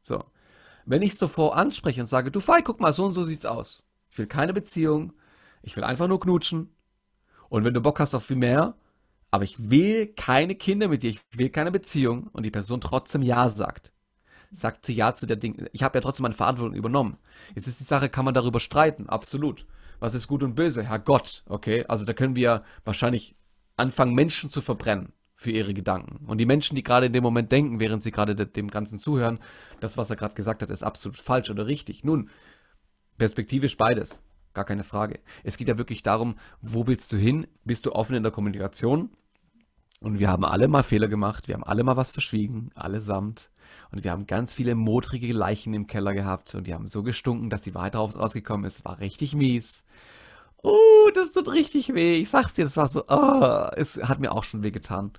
[0.00, 0.24] So.
[0.86, 3.46] Wenn ich es zuvor anspreche und sage, du Fei, guck mal, so und so sieht's
[3.46, 3.82] aus.
[4.10, 5.12] Ich will keine Beziehung,
[5.66, 6.70] ich will einfach nur knutschen.
[7.50, 8.74] Und wenn du Bock hast auf viel mehr,
[9.30, 13.22] aber ich will keine Kinder mit dir, ich will keine Beziehung und die Person trotzdem
[13.22, 13.92] Ja sagt,
[14.52, 15.66] sagt sie Ja zu der Ding.
[15.72, 17.18] Ich habe ja trotzdem meine Verantwortung übernommen.
[17.54, 19.66] Jetzt ist die Sache, kann man darüber streiten, absolut.
[19.98, 20.84] Was ist gut und böse?
[20.84, 21.84] Herr Gott, okay?
[21.88, 23.34] Also da können wir wahrscheinlich
[23.76, 26.24] anfangen, Menschen zu verbrennen für ihre Gedanken.
[26.26, 28.98] Und die Menschen, die gerade in dem Moment denken, während sie gerade de- dem Ganzen
[28.98, 29.38] zuhören,
[29.80, 32.04] das, was er gerade gesagt hat, ist absolut falsch oder richtig.
[32.04, 32.30] Nun,
[33.18, 34.22] perspektivisch beides.
[34.56, 35.20] Gar keine Frage.
[35.44, 37.46] Es geht ja wirklich darum, wo willst du hin?
[37.66, 39.10] Bist du offen in der Kommunikation?
[40.00, 43.50] Und wir haben alle mal Fehler gemacht, wir haben alle mal was verschwiegen, allesamt.
[43.92, 47.50] Und wir haben ganz viele modrige Leichen im Keller gehabt und die haben so gestunken,
[47.50, 48.82] dass die Wahrheit raus- rausgekommen ist.
[48.86, 49.84] War richtig mies.
[50.62, 52.16] Oh, das tut richtig weh.
[52.16, 55.12] Ich sag's dir, das war so, ah, es hat mir auch schon weh getan.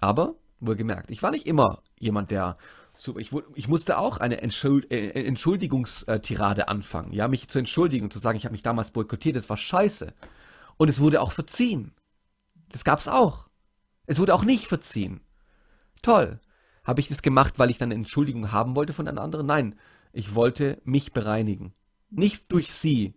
[0.00, 2.56] Aber, wohlgemerkt, ich war nicht immer jemand, der
[3.00, 8.18] So, ich, ich musste auch eine Entschuld, äh, Entschuldigungstirade anfangen, ja, mich zu entschuldigen, zu
[8.18, 10.12] sagen, ich habe mich damals boykottiert, das war scheiße.
[10.76, 11.94] Und es wurde auch verziehen.
[12.72, 13.48] Das gab's auch.
[14.04, 15.22] Es wurde auch nicht verziehen.
[16.02, 16.40] Toll.
[16.84, 19.46] Habe ich das gemacht, weil ich dann eine Entschuldigung haben wollte von einer anderen?
[19.46, 19.78] Nein,
[20.12, 21.72] ich wollte mich bereinigen.
[22.10, 23.14] Nicht durch sie,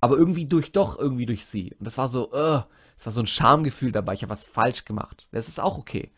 [0.00, 1.72] aber irgendwie durch doch irgendwie durch sie.
[1.78, 2.64] Und das war so, uh,
[2.96, 4.14] das war so ein Schamgefühl dabei.
[4.14, 5.28] Ich habe was falsch gemacht.
[5.30, 6.10] Das ist auch okay.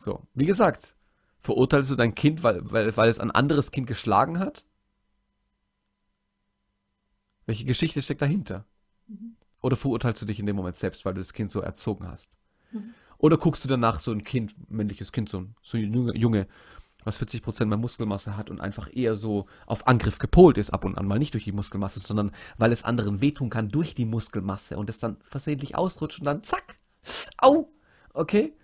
[0.00, 0.96] So, wie gesagt,
[1.42, 4.64] verurteilst du dein Kind, weil, weil, weil es ein anderes Kind geschlagen hat?
[7.46, 8.64] Welche Geschichte steckt dahinter?
[9.08, 9.36] Mhm.
[9.60, 12.30] Oder verurteilst du dich in dem Moment selbst, weil du das Kind so erzogen hast?
[12.70, 12.94] Mhm.
[13.18, 16.48] Oder guckst du danach so ein Kind, männliches Kind, so ein, so ein Junge,
[17.04, 20.96] was 40% mehr Muskelmasse hat und einfach eher so auf Angriff gepolt ist, ab und
[20.96, 24.76] an mal nicht durch die Muskelmasse, sondern weil es anderen wehtun kann durch die Muskelmasse
[24.76, 26.78] und es dann versehentlich ausrutscht und dann zack,
[27.38, 27.68] au,
[28.14, 28.54] okay,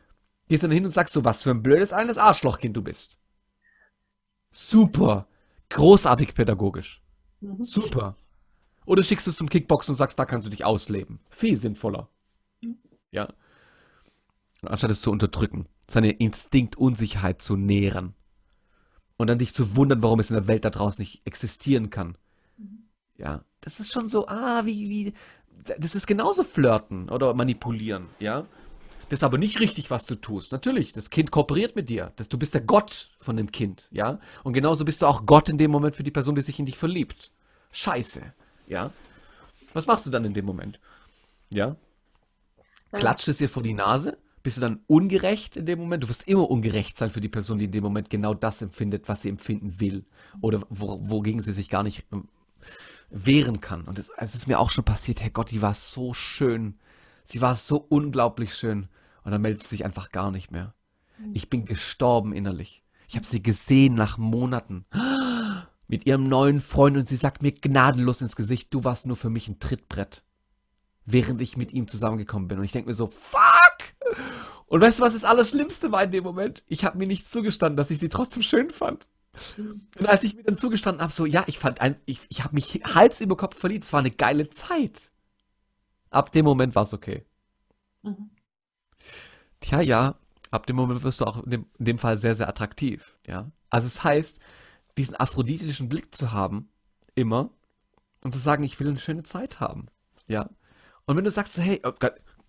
[0.49, 3.19] gehst dann hin und sagst so, was für ein blödes eines Arschlochkind du bist.
[4.51, 5.27] Super,
[5.69, 7.03] großartig pädagogisch,
[7.41, 7.63] mhm.
[7.63, 8.17] super.
[8.87, 11.21] Oder schickst du es zum Kickboxen und sagst, da kannst du dich ausleben.
[11.29, 12.09] Viel sinnvoller.
[12.63, 12.79] Mhm.
[13.11, 13.29] Ja.
[14.63, 18.15] Anstatt es zu unterdrücken, seine Instinktunsicherheit zu nähren
[19.19, 22.17] und dann dich zu wundern, warum es in der Welt da draußen nicht existieren kann.
[22.57, 22.85] Mhm.
[23.19, 25.13] Ja, das ist schon so, ah, wie, wie,
[25.79, 28.47] das ist genauso flirten oder manipulieren, ja.
[29.09, 30.53] Das ist aber nicht richtig, was du tust.
[30.53, 32.12] Natürlich, das Kind kooperiert mit dir.
[32.16, 34.21] Das, du bist der Gott von dem Kind, ja.
[34.44, 36.66] Und genauso bist du auch Gott in dem Moment für die Person, die sich in
[36.66, 37.33] dich verliebt.
[37.73, 38.33] Scheiße,
[38.66, 38.92] ja.
[39.73, 40.79] Was machst du dann in dem Moment?
[41.51, 41.77] Ja.
[42.92, 44.18] Klatscht es ihr vor die Nase?
[44.49, 46.05] bist du dann ungerecht in dem Moment?
[46.05, 49.07] Du wirst immer ungerecht sein für die Person, die in dem Moment genau das empfindet,
[49.07, 50.07] was sie empfinden will.
[50.40, 52.29] Oder wo, wogegen sie sich gar nicht ähm,
[53.11, 53.83] wehren kann.
[53.83, 56.79] Und es, es ist mir auch schon passiert, Herr Gott, die war so schön.
[57.31, 58.88] Sie war so unglaublich schön.
[59.23, 60.75] Und dann meldet sie sich einfach gar nicht mehr.
[61.35, 62.83] Ich bin gestorben innerlich.
[63.07, 64.87] Ich habe sie gesehen nach Monaten
[65.88, 69.31] mit ihrem neuen Freund und sie sagt mir gnadenlos ins Gesicht, du warst nur für
[69.31, 70.23] mich ein Trittbrett,
[71.05, 72.59] während ich mit ihm zusammengekommen bin.
[72.59, 74.21] Und ich denke mir so, fuck!
[74.67, 76.62] Und weißt du, was das Allerschlimmste war in dem Moment?
[76.67, 79.09] Ich habe mir nicht zugestanden, dass ich sie trotzdem schön fand.
[79.99, 82.55] Und als ich mir dann zugestanden habe, so, ja, ich fand ein, ich, ich habe
[82.55, 85.11] mich Hals über Kopf verliebt, es war eine geile Zeit.
[86.11, 87.25] Ab dem Moment war es okay.
[88.03, 88.31] Mhm.
[89.61, 90.14] Tja, ja,
[90.51, 93.51] ab dem Moment wirst du auch in dem, in dem Fall sehr, sehr attraktiv, ja.
[93.71, 94.38] Also es heißt,
[94.97, 96.71] diesen aphroditischen Blick zu haben,
[97.14, 97.51] immer,
[98.23, 99.87] und zu sagen, ich will eine schöne Zeit haben,
[100.27, 100.49] ja.
[101.07, 101.92] Und wenn du sagst, so, hey, oh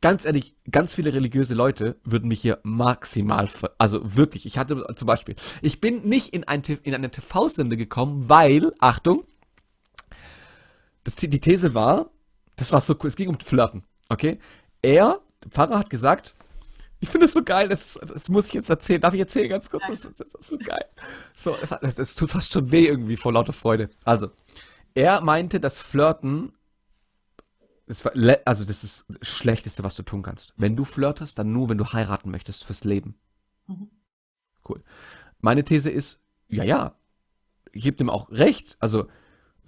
[0.02, 5.06] ganz ehrlich, ganz viele religiöse Leute würden mich hier maximal, also wirklich, ich hatte zum
[5.06, 9.26] Beispiel, ich bin nicht in, ein, in eine TV-Sende gekommen, weil, Achtung,
[11.04, 12.12] das, die These war,
[12.60, 14.40] das war so cool, es ging um Flirten, okay?
[14.82, 16.34] Er, der Pfarrer hat gesagt,
[17.00, 19.00] ich finde es so geil, das, das, muss ich jetzt erzählen.
[19.00, 19.84] Darf ich erzählen ganz kurz?
[19.88, 20.84] Das, das ist so geil.
[21.34, 23.90] So, es, es tut fast schon weh irgendwie vor lauter Freude.
[24.04, 24.32] Also,
[24.96, 26.52] er meinte, dass Flirten
[27.90, 30.54] das also das ist das Schlechteste, was du tun kannst.
[30.58, 33.16] Wenn du flirtest, dann nur, wenn du heiraten möchtest fürs Leben.
[33.66, 33.90] Mhm.
[34.68, 34.84] Cool.
[35.42, 36.96] Meine These ist, ja, ja,
[37.72, 38.78] ich gebe dem auch recht.
[38.80, 39.08] Also,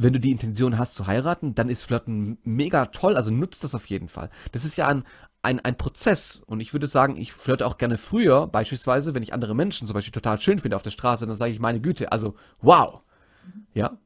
[0.02, 3.16] wenn du die Intention hast zu heiraten, dann ist Flirten mega toll.
[3.16, 4.30] Also nutzt das auf jeden Fall.
[4.52, 5.04] Das ist ja ein,
[5.44, 6.42] ein, ein Prozess.
[6.46, 9.94] Und ich würde sagen, ich flirte auch gerne früher, beispielsweise, wenn ich andere Menschen zum
[9.94, 13.02] Beispiel total schön finde auf der Straße, dann sage ich, meine Güte, also wow.
[13.46, 13.68] Mhm.
[13.74, 13.98] Ja.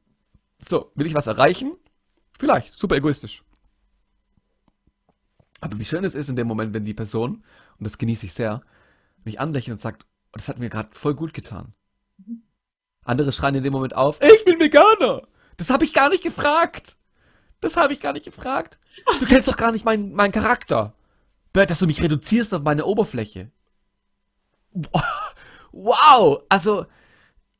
[0.60, 1.72] So, will ich was erreichen?
[2.38, 3.42] Vielleicht, super egoistisch.
[5.60, 7.42] Aber wie schön es ist in dem Moment, wenn die Person,
[7.78, 8.60] und das genieße ich sehr,
[9.24, 11.72] mich anlächelt und sagt, oh, das hat mir gerade voll gut getan.
[13.04, 15.26] Andere schreien in dem Moment auf, ich bin Veganer.
[15.56, 16.96] Das habe ich gar nicht gefragt.
[17.60, 18.78] Das habe ich gar nicht gefragt.
[19.20, 20.94] Du kennst doch gar nicht meinen, meinen Charakter.
[21.52, 23.50] Dass du mich reduzierst auf meine Oberfläche.
[25.78, 26.42] Wow.
[26.48, 26.86] Also,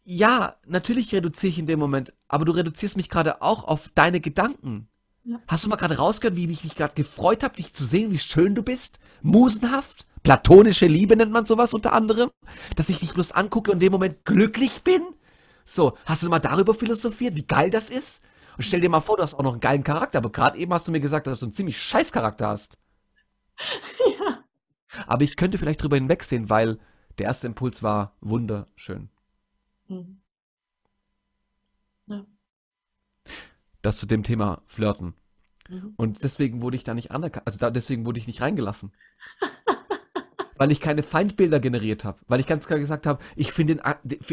[0.05, 4.21] ja, natürlich reduziere ich in dem Moment, aber du reduzierst mich gerade auch auf deine
[4.21, 4.89] Gedanken.
[5.25, 5.41] Ja.
[5.49, 8.19] Hast du mal gerade rausgehört, wie ich mich gerade gefreut habe, dich zu sehen, wie
[8.19, 9.01] schön du bist?
[9.21, 10.07] Musenhaft?
[10.23, 12.31] Platonische Liebe nennt man sowas unter anderem?
[12.75, 15.03] Dass ich dich bloß angucke und in dem Moment glücklich bin?
[15.67, 18.23] So, hast du mal darüber philosophiert, wie geil das ist?
[18.57, 20.73] Und stell dir mal vor, du hast auch noch einen geilen Charakter, aber gerade eben
[20.73, 22.79] hast du mir gesagt, dass du einen ziemlich scheiß Charakter hast.
[24.19, 24.45] Ja.
[25.07, 26.79] Aber ich könnte vielleicht drüber hinwegsehen, weil
[27.19, 29.11] der erste Impuls war wunderschön.
[29.89, 30.21] Mhm.
[33.83, 35.15] das zu dem Thema Flirten.
[35.69, 35.95] Mhm.
[35.97, 38.93] Und deswegen wurde ich da nicht anerkannt, also da, deswegen wurde ich nicht reingelassen.
[40.57, 43.81] weil ich keine Feindbilder generiert habe, weil ich ganz klar gesagt habe, ich finde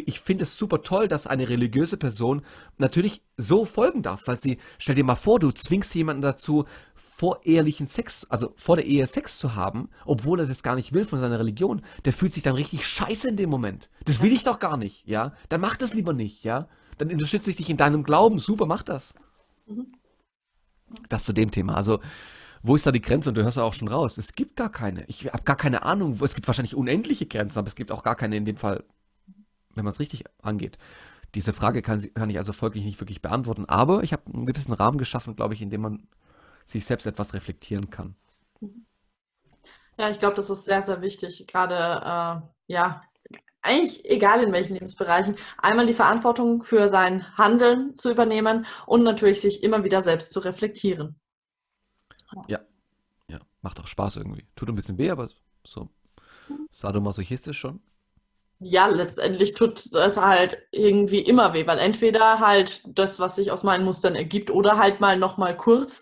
[0.05, 2.41] ich finde es super toll, dass eine religiöse Person
[2.77, 7.88] natürlich so folgen darf, weil sie stell dir mal vor, du zwingst jemanden dazu vorehelichen
[7.88, 11.19] Sex, also vor der Ehe Sex zu haben, obwohl er das gar nicht will von
[11.19, 13.89] seiner Religion, der fühlt sich dann richtig scheiße in dem Moment.
[14.05, 15.33] Das will ich doch gar nicht, ja?
[15.49, 16.67] Dann mach das lieber nicht, ja?
[16.97, 18.39] Dann unterstütze ich dich in deinem Glauben.
[18.39, 19.13] Super, mach das.
[19.67, 19.93] Mhm.
[21.09, 21.75] Das zu dem Thema.
[21.75, 21.99] Also,
[22.63, 23.30] wo ist da die Grenze?
[23.30, 24.17] Und du hörst ja auch schon raus.
[24.17, 25.04] Es gibt gar keine.
[25.08, 26.17] Ich habe gar keine Ahnung.
[26.23, 28.84] Es gibt wahrscheinlich unendliche Grenzen, aber es gibt auch gar keine in dem Fall,
[29.76, 30.78] wenn man es richtig angeht.
[31.36, 33.65] Diese Frage kann, kann ich also folglich nicht wirklich beantworten.
[33.65, 36.08] Aber ich habe einen gewissen Rahmen geschaffen, glaube ich, in dem man
[36.65, 38.15] sich selbst etwas reflektieren kann.
[39.97, 41.45] Ja, ich glaube, das ist sehr, sehr wichtig.
[41.47, 43.02] Gerade, äh, ja,
[43.62, 49.41] eigentlich egal in welchen Lebensbereichen, einmal die Verantwortung für sein Handeln zu übernehmen und natürlich
[49.41, 51.19] sich immer wieder selbst zu reflektieren.
[52.48, 52.60] Ja,
[53.28, 54.46] ja, macht auch Spaß irgendwie.
[54.56, 55.30] Tut ein bisschen weh, aber
[55.65, 55.89] so
[56.72, 57.82] sadomasochistisch schon.
[58.60, 63.63] Ja, letztendlich tut es halt irgendwie immer weh, weil entweder halt das, was sich aus
[63.63, 66.02] meinen Mustern ergibt, oder halt mal nochmal kurz,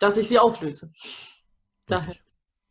[0.00, 0.92] dass ich sie auflöse.
[1.86, 2.16] Daher,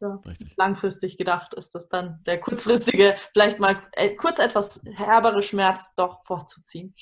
[0.02, 0.22] ja,
[0.58, 6.24] langfristig gedacht ist das dann der kurzfristige, vielleicht mal äh, kurz etwas herbere Schmerz doch
[6.26, 6.94] vorzuziehen.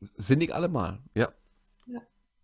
[0.00, 1.32] Sinnig allemal, ja.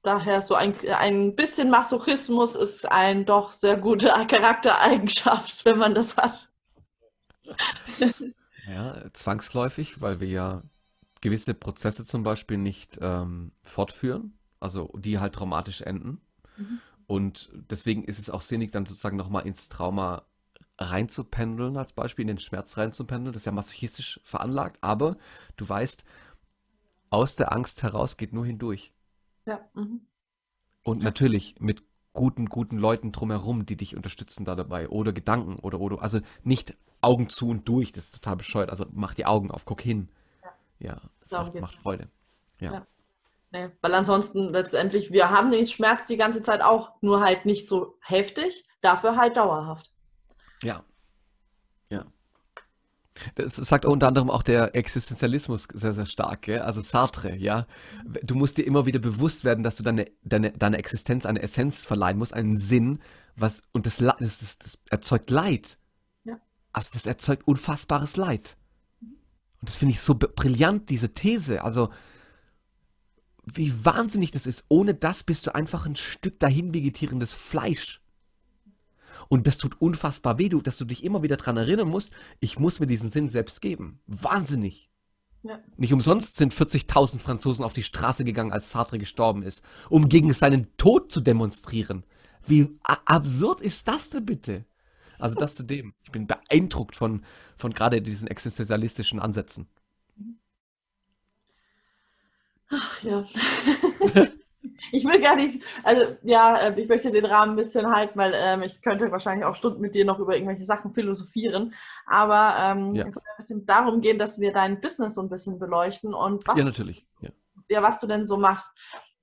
[0.03, 6.17] Daher so ein, ein bisschen Masochismus ist ein doch sehr gute Charaktereigenschaft, wenn man das
[6.17, 6.51] hat.
[8.65, 10.63] Ja, zwangsläufig, weil wir ja
[11.21, 16.21] gewisse Prozesse zum Beispiel nicht ähm, fortführen, also die halt traumatisch enden.
[16.57, 16.81] Mhm.
[17.07, 20.23] Und deswegen ist es auch sinnig, dann sozusagen nochmal ins Trauma
[20.79, 23.33] reinzupendeln, als Beispiel, in den Schmerz reinzupendeln.
[23.33, 25.17] Das ist ja masochistisch veranlagt, aber
[25.57, 26.05] du weißt,
[27.11, 28.93] aus der Angst heraus geht nur hindurch.
[29.47, 29.61] Ja.
[29.75, 30.07] Mhm.
[30.85, 34.89] Und natürlich mit guten, guten Leuten drumherum, die dich unterstützen da dabei.
[34.89, 38.71] Oder Gedanken oder, oder, also nicht Augen zu und durch, das ist total bescheuert.
[38.71, 40.09] Also mach die Augen auf, guck hin.
[40.43, 42.09] Ja, ja das macht, macht, Freude.
[42.61, 42.73] Ja.
[42.73, 42.87] ja.
[43.51, 47.67] Nee, weil ansonsten letztendlich, wir haben den Schmerz die ganze Zeit auch, nur halt nicht
[47.67, 49.93] so heftig, dafür halt dauerhaft.
[50.63, 50.75] Ja.
[50.75, 50.85] Ja.
[53.35, 56.61] Das sagt unter anderem auch der Existenzialismus sehr, sehr stark, gell?
[56.61, 57.67] also Sartre, ja.
[58.23, 61.85] Du musst dir immer wieder bewusst werden, dass du deine, deine, deine Existenz eine Essenz
[61.85, 63.01] verleihen musst, einen Sinn,
[63.37, 65.79] was, und das, das, das, das erzeugt Leid.
[66.25, 66.39] Ja.
[66.73, 68.57] Also das erzeugt unfassbares Leid.
[69.63, 71.63] Und das finde ich so brillant, diese These.
[71.63, 71.91] Also,
[73.45, 74.65] wie wahnsinnig das ist.
[74.69, 78.02] Ohne das bist du einfach ein Stück dahin vegetierendes Fleisch.
[79.33, 82.81] Und das tut unfassbar weh, dass du dich immer wieder daran erinnern musst, ich muss
[82.81, 83.99] mir diesen Sinn selbst geben.
[84.07, 84.91] Wahnsinnig.
[85.43, 85.59] Ja.
[85.79, 90.35] Nicht umsonst sind 40.000 Franzosen auf die Straße gegangen, als Sartre gestorben ist, um gegen
[90.35, 92.05] seinen Tod zu demonstrieren.
[92.47, 94.67] Wie absurd ist das denn bitte?
[95.19, 95.95] Also das zu dem.
[96.03, 97.25] Ich bin beeindruckt von,
[97.57, 99.67] von gerade diesen existenzialistischen Ansätzen.
[102.69, 103.27] Ach ja.
[104.93, 108.33] ich will gar nicht, also ja, äh, ich möchte den Rahmen ein bisschen halten, weil
[108.35, 111.75] ähm, ich könnte wahrscheinlich auch Stunden mit dir noch über irgendwelche Sachen philosophieren.
[112.07, 113.07] Aber ähm, ja.
[113.07, 116.47] es soll ein bisschen darum gehen, dass wir dein Business so ein bisschen beleuchten und
[116.47, 117.07] was, ja, natürlich.
[117.21, 117.31] Ja.
[117.69, 118.71] ja, was du denn so machst.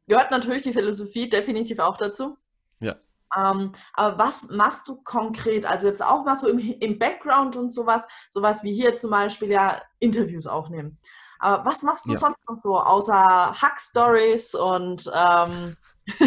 [0.08, 2.38] Gehört natürlich die Philosophie definitiv auch dazu.
[2.80, 2.96] Ja.
[3.38, 5.66] Ähm, aber was machst du konkret?
[5.66, 9.52] Also jetzt auch mal so im, im Background und sowas, sowas wie hier zum Beispiel
[9.52, 10.98] ja Interviews aufnehmen.
[11.40, 12.20] Aber was machst du ja.
[12.20, 15.78] sonst noch so, außer Hack-Stories und ähm,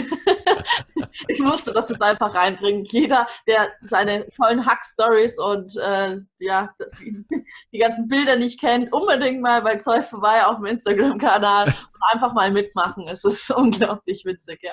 [1.29, 2.85] ich musste das jetzt einfach reinbringen.
[2.87, 6.69] Jeder, der seine tollen Hack-Stories und äh, ja,
[7.01, 7.27] die,
[7.73, 12.33] die, ganzen Bilder nicht kennt, unbedingt mal bei Zeus vorbei auf dem Instagram-Kanal und einfach
[12.33, 13.07] mal mitmachen.
[13.07, 14.73] Es ist unglaublich witzig, ja.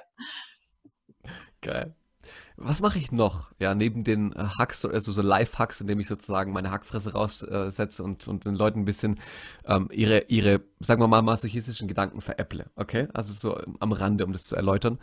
[1.61, 1.93] Geil
[2.61, 3.51] was mache ich noch?
[3.59, 8.27] Ja, neben den äh, Hacks, also so Live-Hacks, indem ich sozusagen meine Hackfresse raussetze und,
[8.27, 9.19] und den Leuten ein bisschen
[9.65, 12.69] ähm, ihre, ihre, sagen wir mal, masochistischen Gedanken veräpple.
[12.75, 13.07] Okay?
[13.13, 14.99] Also so am Rande, um das zu erläutern.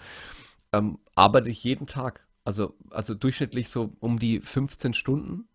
[0.73, 2.29] Ähm, arbeite ich jeden Tag.
[2.45, 5.49] Also, also durchschnittlich so um die 15 Stunden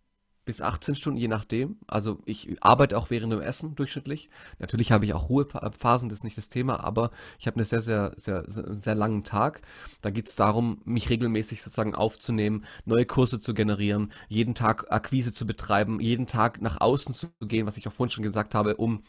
[0.46, 1.78] bis 18 Stunden, je nachdem.
[1.88, 4.30] Also ich arbeite auch während dem Essen durchschnittlich.
[4.60, 7.82] Natürlich habe ich auch Ruhephasen, das ist nicht das Thema, aber ich habe einen sehr,
[7.82, 9.62] sehr, sehr, sehr langen Tag.
[10.02, 15.32] Da geht es darum, mich regelmäßig sozusagen aufzunehmen, neue Kurse zu generieren, jeden Tag Akquise
[15.34, 18.78] zu betreiben, jeden Tag nach außen zu gehen, was ich auch vorhin schon gesagt habe,
[18.78, 19.04] um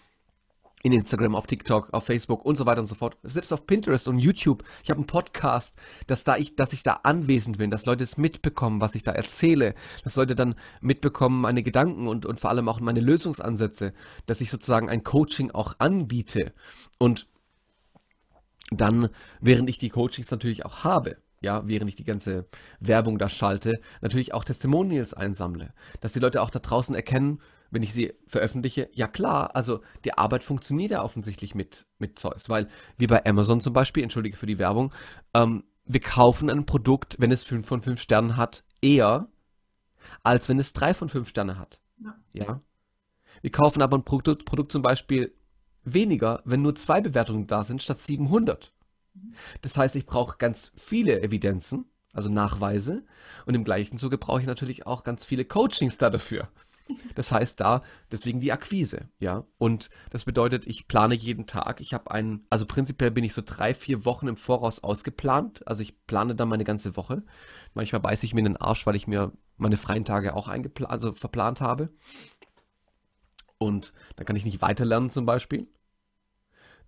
[0.83, 3.17] in Instagram, auf TikTok, auf Facebook und so weiter und so fort.
[3.23, 4.65] Selbst auf Pinterest und YouTube.
[4.83, 5.77] Ich habe einen Podcast,
[6.09, 9.13] dass da ich, dass ich da anwesend bin, dass Leute es mitbekommen, was ich da
[9.13, 13.95] erzähle, dass Leute dann mitbekommen meine Gedanken und, und vor allem auch meine Lösungsansätze,
[14.27, 16.53] dass ich sozusagen ein Coaching auch anbiete.
[16.99, 17.29] Und
[18.71, 19.09] dann,
[19.41, 22.47] während ich die Coachings natürlich auch habe, ja, während ich die ganze
[22.81, 27.41] Werbung da schalte, natürlich auch Testimonials einsammle, dass die Leute auch da draußen erkennen,
[27.73, 32.49] wenn ich sie veröffentliche, ja klar, also die Arbeit funktioniert ja offensichtlich mit, mit Zeus,
[32.49, 34.93] weil wie bei Amazon zum Beispiel, entschuldige für die Werbung,
[35.35, 39.29] ähm, wir kaufen ein Produkt, wenn es 5 von 5 Sternen hat, eher,
[40.23, 41.81] als wenn es 3 von 5 Sterne hat.
[41.99, 42.15] Ja.
[42.33, 42.61] ja?
[43.41, 45.35] Wir kaufen aber ein Produkt, Produkt zum Beispiel
[45.83, 48.73] weniger, wenn nur zwei Bewertungen da sind, statt 700.
[49.63, 53.05] Das heißt, ich brauche ganz viele Evidenzen, also Nachweise,
[53.47, 56.49] und im gleichen Zuge brauche ich natürlich auch ganz viele Coachings da dafür.
[57.15, 59.45] Das heißt da, deswegen die Akquise, ja.
[59.59, 61.81] Und das bedeutet, ich plane jeden Tag.
[61.81, 65.67] Ich habe einen, also prinzipiell bin ich so drei, vier Wochen im Voraus ausgeplant.
[65.67, 67.23] Also ich plane dann meine ganze Woche.
[67.75, 70.91] Manchmal beiße ich mir in den Arsch, weil ich mir meine freien Tage auch eingeplant,
[70.91, 71.91] also verplant habe.
[73.59, 75.69] Und dann kann ich nicht weiterlernen zum Beispiel.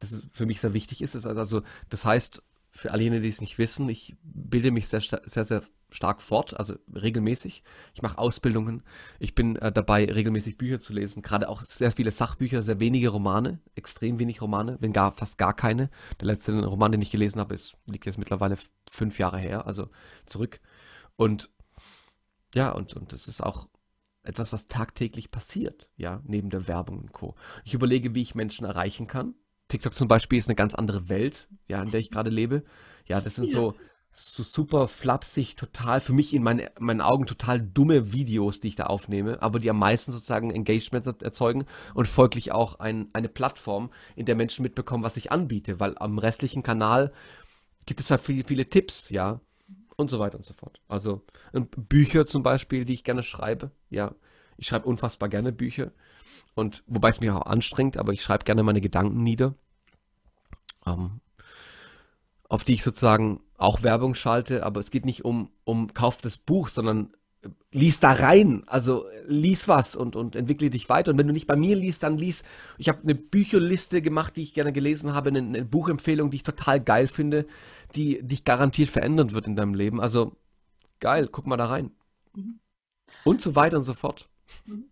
[0.01, 1.15] Das ist für mich sehr wichtig ist.
[1.25, 2.43] Also, das heißt,
[2.77, 6.59] für alle jene, die es nicht wissen, ich bilde mich sehr, sehr, sehr stark fort,
[6.59, 7.63] also regelmäßig.
[7.95, 8.83] Ich mache Ausbildungen.
[9.21, 11.23] Ich bin äh, dabei, regelmäßig Bücher zu lesen.
[11.23, 15.55] Gerade auch sehr viele Sachbücher, sehr wenige Romane, extrem wenig Romane, wenn gar fast gar
[15.55, 15.89] keine.
[16.21, 18.59] Der letzte Roman, den ich gelesen habe, ist, liegt jetzt mittlerweile
[18.91, 19.89] fünf Jahre her, also
[20.27, 20.61] zurück.
[21.15, 21.51] Und
[22.57, 23.69] ja, und, und das ist auch
[24.25, 27.37] etwas, was tagtäglich passiert, ja, neben der Werbung und Co.
[27.65, 29.35] Ich überlege, wie ich Menschen erreichen kann.
[29.69, 32.65] TikTok zum Beispiel ist eine ganz andere Welt, ja, in der ich gerade lebe.
[33.07, 33.53] Ja, das sind ja.
[33.53, 33.75] so,
[34.11, 38.77] so super flapsig, total, für mich in meine, meinen Augen total dumme Videos, die ich
[38.77, 43.91] da aufnehme, aber die am meisten sozusagen Engagement erzeugen und folglich auch ein, eine Plattform,
[44.17, 47.13] in der Menschen mitbekommen, was ich anbiete, weil am restlichen Kanal
[47.87, 49.41] gibt es halt viele, viele Tipps, ja,
[49.97, 50.81] und so weiter und so fort.
[50.89, 51.23] Also
[51.77, 53.71] Bücher zum Beispiel, die ich gerne schreibe.
[53.91, 54.15] Ja,
[54.57, 55.93] ich schreibe unfassbar gerne Bücher.
[56.55, 59.55] Und wobei es mich auch anstrengt, aber ich schreibe gerne meine Gedanken nieder.
[60.87, 61.21] Ähm,
[62.49, 66.39] auf die ich sozusagen auch Werbung schalte, aber es geht nicht um, um Kauf des
[66.39, 67.13] Buchs, sondern
[67.43, 71.11] äh, lies da rein, also lies was und, und entwickle dich weiter.
[71.11, 72.45] Und wenn du nicht bei mir liest, dann lies.
[72.79, 76.43] Ich habe eine Bücherliste gemacht, die ich gerne gelesen habe, eine, eine Buchempfehlung, die ich
[76.43, 77.47] total geil finde
[77.95, 80.01] die dich garantiert verändern wird in deinem Leben.
[80.01, 80.37] Also
[81.01, 81.91] geil, guck mal da rein.
[82.35, 82.61] Mhm.
[83.25, 84.29] Und so weiter und so fort.
[84.67, 84.87] Mhm.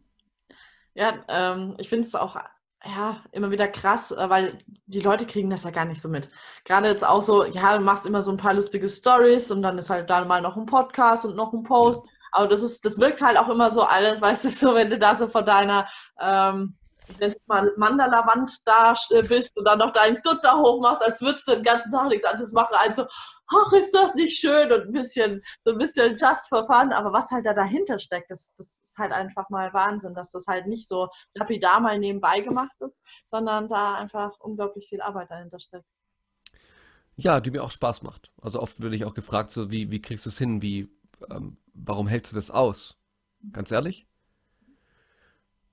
[0.94, 2.36] Ja, ähm, ich finde es auch
[2.84, 6.28] ja, immer wieder krass, äh, weil die Leute kriegen das ja gar nicht so mit.
[6.64, 9.78] Gerade jetzt auch so, ja, du machst immer so ein paar lustige Stories und dann
[9.78, 12.06] ist halt da mal noch ein Podcast und noch ein Post.
[12.32, 14.98] Aber das ist, das wirkt halt auch immer so alles, weißt du, so, wenn du
[14.98, 15.88] da so vor deiner
[16.20, 16.76] ähm,
[17.76, 18.94] Mandala-Wand da
[19.28, 22.24] bist und dann noch deinen Dutt da hochmachst, als würdest du den ganzen Tag nichts
[22.24, 23.04] anderes machen, also,
[23.48, 27.12] ach, ist das nicht schön und ein bisschen, so ein bisschen just for fun, aber
[27.12, 30.66] was halt da dahinter steckt, das, das ist halt einfach mal Wahnsinn, dass das halt
[30.66, 35.86] nicht so lapidar mal nebenbei gemacht ist, sondern da einfach unglaublich viel Arbeit dahinter steckt.
[37.16, 38.32] Ja, die mir auch Spaß macht.
[38.40, 40.90] Also oft würde ich auch gefragt, so wie, wie kriegst du es hin, wie,
[41.30, 42.98] ähm, warum hältst du das aus?
[43.52, 44.06] Ganz ehrlich?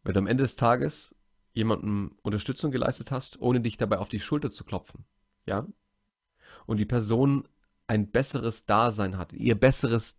[0.03, 1.15] Wenn du am Ende des Tages
[1.53, 5.05] jemandem Unterstützung geleistet hast, ohne dich dabei auf die Schulter zu klopfen.
[5.45, 5.67] Ja?
[6.65, 7.47] Und die Person
[7.87, 10.17] ein besseres Dasein hat, ihr besseres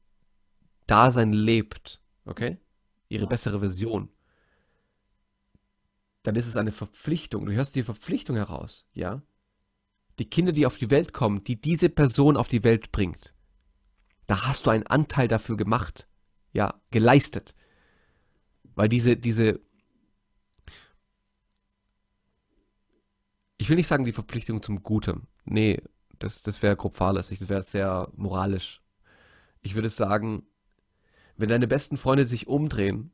[0.87, 2.59] Dasein lebt, okay?
[3.11, 4.09] Ihre bessere Version.
[6.23, 7.45] Dann ist es eine Verpflichtung.
[7.45, 9.23] Du hörst die Verpflichtung heraus, ja?
[10.19, 13.35] Die Kinder, die auf die Welt kommen, die diese Person auf die Welt bringt,
[14.27, 16.09] da hast du einen Anteil dafür gemacht,
[16.53, 17.55] ja, geleistet.
[18.75, 19.61] Weil diese, diese
[23.61, 25.27] ich will nicht sagen die Verpflichtung zum Guten.
[25.45, 25.83] Nee,
[26.19, 28.81] das, das wäre grob fahrlässig, das wäre sehr moralisch.
[29.63, 30.47] Ich würde sagen,
[31.41, 33.13] wenn deine besten Freunde sich umdrehen,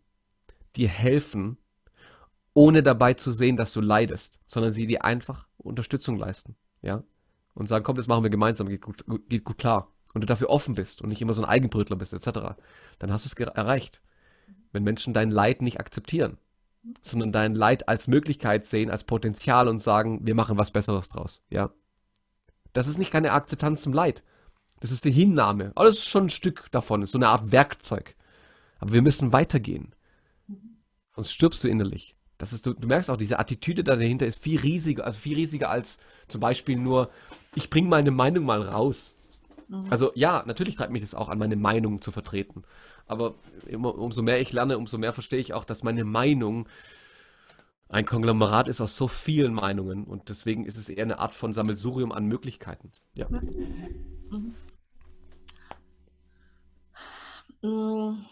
[0.77, 1.59] dir helfen,
[2.55, 7.03] ohne dabei zu sehen, dass du leidest, sondern sie dir einfach Unterstützung leisten, ja,
[7.55, 10.51] und sagen, komm, das machen wir gemeinsam, geht gut, geht gut klar, und du dafür
[10.51, 12.57] offen bist und nicht immer so ein Eigenbrötler bist, etc.,
[12.99, 14.01] dann hast du es erreicht.
[14.73, 16.39] Wenn Menschen dein Leid nicht akzeptieren,
[17.03, 21.43] sondern dein Leid als Möglichkeit sehen, als Potenzial und sagen, wir machen was Besseres draus.
[21.51, 21.71] Ja.
[22.73, 24.23] Das ist nicht keine Akzeptanz zum Leid.
[24.81, 25.73] Das ist die Hinnahme.
[25.75, 28.15] Aber das ist schon ein Stück davon, das ist so eine Art Werkzeug.
[28.79, 29.95] Aber wir müssen weitergehen.
[31.13, 32.15] Sonst stirbst du innerlich.
[32.39, 35.37] Das ist, du, du merkst auch, diese Attitüde da dahinter ist viel riesiger, also viel
[35.37, 35.99] riesiger als
[36.29, 37.09] zum Beispiel nur,
[37.55, 39.15] ich bringe meine Meinung mal raus.
[39.69, 39.85] Mhm.
[39.89, 42.65] Also ja, natürlich treibt mich das auch an, meine Meinung zu vertreten.
[43.07, 43.37] Aber
[43.71, 46.69] umso mehr ich lerne, umso mehr verstehe ich auch, dass meine Meinung
[47.89, 51.53] ein Konglomerat ist aus so vielen Meinungen und deswegen ist es eher eine Art von
[51.53, 52.91] Sammelsurium an Möglichkeiten.
[53.15, 53.29] Ja.
[54.31, 54.55] Mhm.
[57.63, 58.27] Mhm.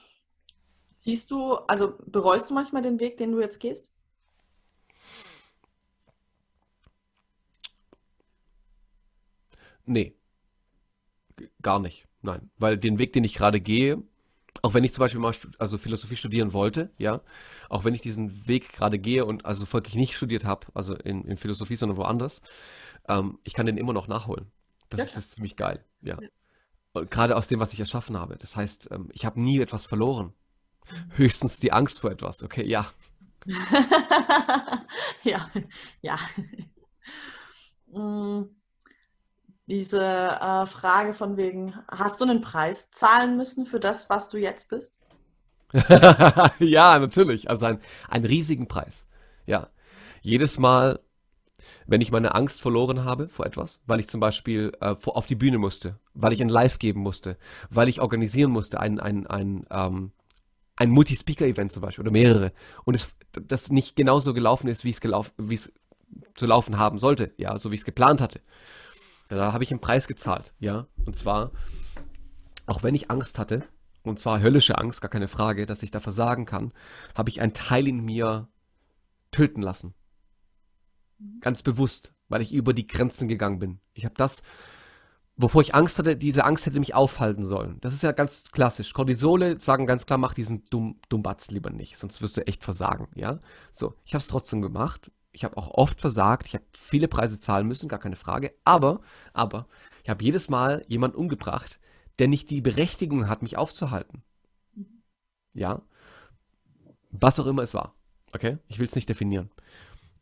[1.05, 3.89] Siehst du, also bereust du manchmal den Weg, den du jetzt gehst?
[9.87, 10.15] Nee.
[11.63, 12.07] Gar nicht.
[12.23, 12.51] Nein.
[12.59, 14.03] Weil den Weg, den ich gerade gehe,
[14.63, 17.21] auch wenn ich zum Beispiel mal also Philosophie studieren wollte, ja,
[17.69, 21.25] auch wenn ich diesen Weg gerade gehe und also folglich nicht studiert habe, also in,
[21.25, 22.41] in, Philosophie, sondern woanders,
[23.09, 24.47] ähm, ich kann den immer noch nachholen.
[24.97, 26.19] Das ja, ist, ist, ziemlich geil, ja.
[26.21, 27.05] ja.
[27.05, 28.37] gerade aus dem, was ich erschaffen habe.
[28.37, 30.33] Das heißt, ähm, ich habe nie etwas verloren.
[31.17, 32.43] Höchstens die Angst vor etwas.
[32.43, 32.87] Okay, ja.
[35.23, 35.51] ja,
[36.03, 36.19] ja.
[37.91, 38.45] Mm,
[39.67, 44.39] diese äh, Frage von wegen, hast du einen Preis zahlen müssen für das, was du
[44.39, 44.93] jetzt bist?
[46.59, 47.51] ja, natürlich.
[47.51, 49.07] Also ein, einen riesigen Preis.
[49.47, 49.69] Ja.
[50.23, 51.01] Jedes Mal,
[51.87, 55.27] wenn ich meine Angst verloren habe vor etwas, weil ich zum Beispiel äh, vor, auf
[55.27, 57.37] die Bühne musste, weil ich ein Live geben musste,
[57.71, 60.13] weil ich organisieren musste, ein, ein, ein, ähm,
[60.77, 62.53] ein Multi-Speaker-Event zum Beispiel oder mehrere
[62.85, 65.73] und es das nicht genauso gelaufen ist, wie es gelaufen, wie es
[66.35, 68.41] zu laufen haben sollte, ja, so wie ich es geplant hatte.
[69.29, 71.51] Da habe ich einen Preis gezahlt, ja, und zwar,
[72.67, 73.63] auch wenn ich Angst hatte,
[74.03, 76.73] und zwar höllische Angst, gar keine Frage, dass ich da versagen kann,
[77.15, 78.49] habe ich einen Teil in mir
[79.31, 79.95] töten lassen.
[81.41, 83.81] Ganz bewusst, weil ich über die Grenzen gegangen bin.
[83.93, 84.43] Ich habe das,
[85.37, 87.79] wovor ich Angst hatte, diese Angst hätte mich aufhalten sollen.
[87.81, 88.93] Das ist ja ganz klassisch.
[88.93, 93.09] Cortisole sagen ganz klar, mach diesen dumm, Dummbatz lieber nicht, sonst wirst du echt versagen,
[93.15, 93.41] ja?
[93.73, 95.11] So, ich habe es trotzdem gemacht.
[95.33, 96.47] Ich habe auch oft versagt.
[96.47, 98.55] Ich habe viele Preise zahlen müssen, gar keine Frage.
[98.65, 99.01] Aber,
[99.33, 99.67] aber,
[100.05, 101.81] ich habe jedes Mal jemanden umgebracht,
[102.21, 104.23] der nicht die Berechtigung hat, mich aufzuhalten.
[105.53, 105.83] Ja?
[107.11, 107.95] Was auch immer es war.
[108.33, 108.59] Okay?
[108.69, 109.51] Ich will es nicht definieren.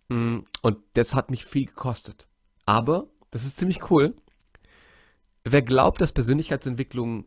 [0.08, 2.26] Mm, und das hat mich viel gekostet.
[2.66, 4.14] Aber, das ist ziemlich cool.
[5.44, 7.24] Wer glaubt, dass Persönlichkeitsentwicklung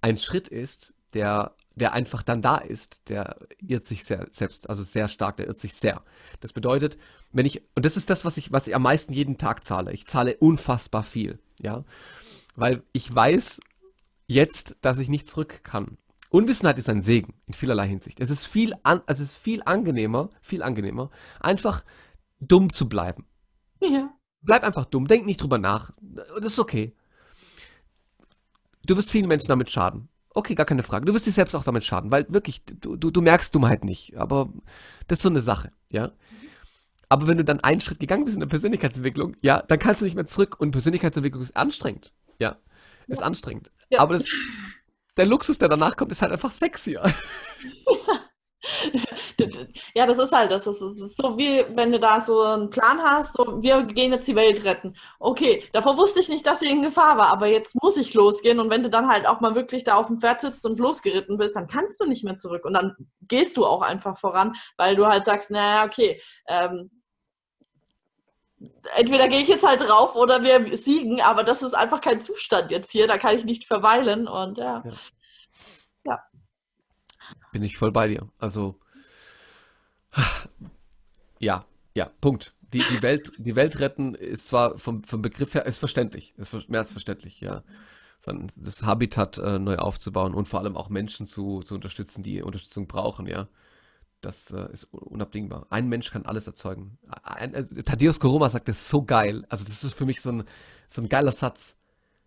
[0.00, 4.82] ein Schritt ist, der, der einfach dann da ist, der irrt sich sehr, selbst, also
[4.82, 6.02] sehr stark, der irrt sich sehr.
[6.40, 6.96] Das bedeutet,
[7.32, 9.92] wenn ich, und das ist das, was ich, was ich am meisten jeden Tag zahle.
[9.92, 11.84] Ich zahle unfassbar viel, ja.
[12.54, 13.60] Weil ich weiß,
[14.26, 15.98] jetzt, dass ich nicht zurück kann.
[16.30, 18.20] Unwissenheit ist ein Segen in vielerlei Hinsicht.
[18.20, 21.10] Es ist viel, an, es ist viel angenehmer, viel angenehmer,
[21.40, 21.84] einfach
[22.40, 23.26] dumm zu bleiben.
[23.80, 24.10] Ja.
[24.42, 25.90] Bleib einfach dumm, denk nicht drüber nach.
[26.00, 26.94] Das ist okay.
[28.84, 30.08] Du wirst vielen Menschen damit schaden.
[30.30, 31.06] Okay, gar keine Frage.
[31.06, 34.16] Du wirst dich selbst auch damit schaden, weil wirklich, du, du, du merkst Dummheit nicht.
[34.16, 34.52] Aber
[35.08, 36.12] das ist so eine Sache, ja.
[37.08, 40.04] Aber wenn du dann einen Schritt gegangen bist in der Persönlichkeitsentwicklung, ja, dann kannst du
[40.04, 42.12] nicht mehr zurück und Persönlichkeitsentwicklung ist anstrengend.
[42.38, 42.58] Ja,
[43.06, 43.26] ist ja.
[43.26, 43.70] anstrengend.
[43.90, 44.00] Ja.
[44.00, 44.26] Aber das,
[45.16, 47.02] der Luxus, der danach kommt, ist halt einfach sexier.
[49.94, 50.64] Ja, das ist halt das.
[50.64, 54.28] Das ist so wie wenn du da so einen Plan hast, so wir gehen jetzt
[54.28, 54.94] die Welt retten.
[55.18, 58.60] Okay, davor wusste ich nicht, dass sie in Gefahr war, aber jetzt muss ich losgehen
[58.60, 61.36] und wenn du dann halt auch mal wirklich da auf dem Pferd sitzt und losgeritten
[61.38, 64.96] bist, dann kannst du nicht mehr zurück und dann gehst du auch einfach voran, weil
[64.96, 66.90] du halt sagst, naja, okay, ähm,
[68.96, 72.70] entweder gehe ich jetzt halt drauf oder wir siegen, aber das ist einfach kein Zustand
[72.70, 74.82] jetzt hier, da kann ich nicht verweilen und ja.
[74.84, 74.92] ja.
[77.56, 78.28] Bin ich voll bei dir.
[78.38, 78.78] Also,
[81.38, 82.52] ja, ja, Punkt.
[82.74, 86.68] Die, die, Welt, die Welt retten ist zwar vom, vom Begriff her, ist verständlich, ist
[86.68, 87.62] mehr als verständlich, ja.
[88.56, 92.86] Das Habitat äh, neu aufzubauen und vor allem auch Menschen zu, zu unterstützen, die Unterstützung
[92.88, 93.48] brauchen, ja.
[94.20, 95.66] Das äh, ist unabdingbar.
[95.70, 96.98] Ein Mensch kann alles erzeugen.
[97.22, 99.46] Ein, also, Thaddeus Koroma sagt das so geil.
[99.48, 100.44] Also das ist für mich so ein,
[100.90, 101.74] so ein geiler Satz.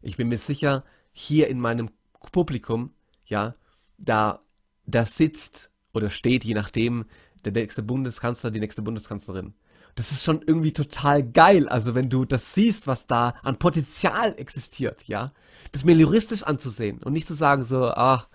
[0.01, 1.91] Ich bin mir sicher, hier in meinem
[2.31, 3.53] Publikum, ja,
[3.99, 4.41] da,
[4.89, 7.05] da sitzt oder steht, je nachdem,
[7.45, 9.53] der nächste Bundeskanzler, die nächste Bundeskanzlerin.
[9.95, 11.67] Das ist schon irgendwie total geil.
[11.67, 15.33] Also wenn du das siehst, was da an Potenzial existiert, ja,
[15.71, 18.27] das mir juristisch anzusehen und nicht zu sagen so, ach,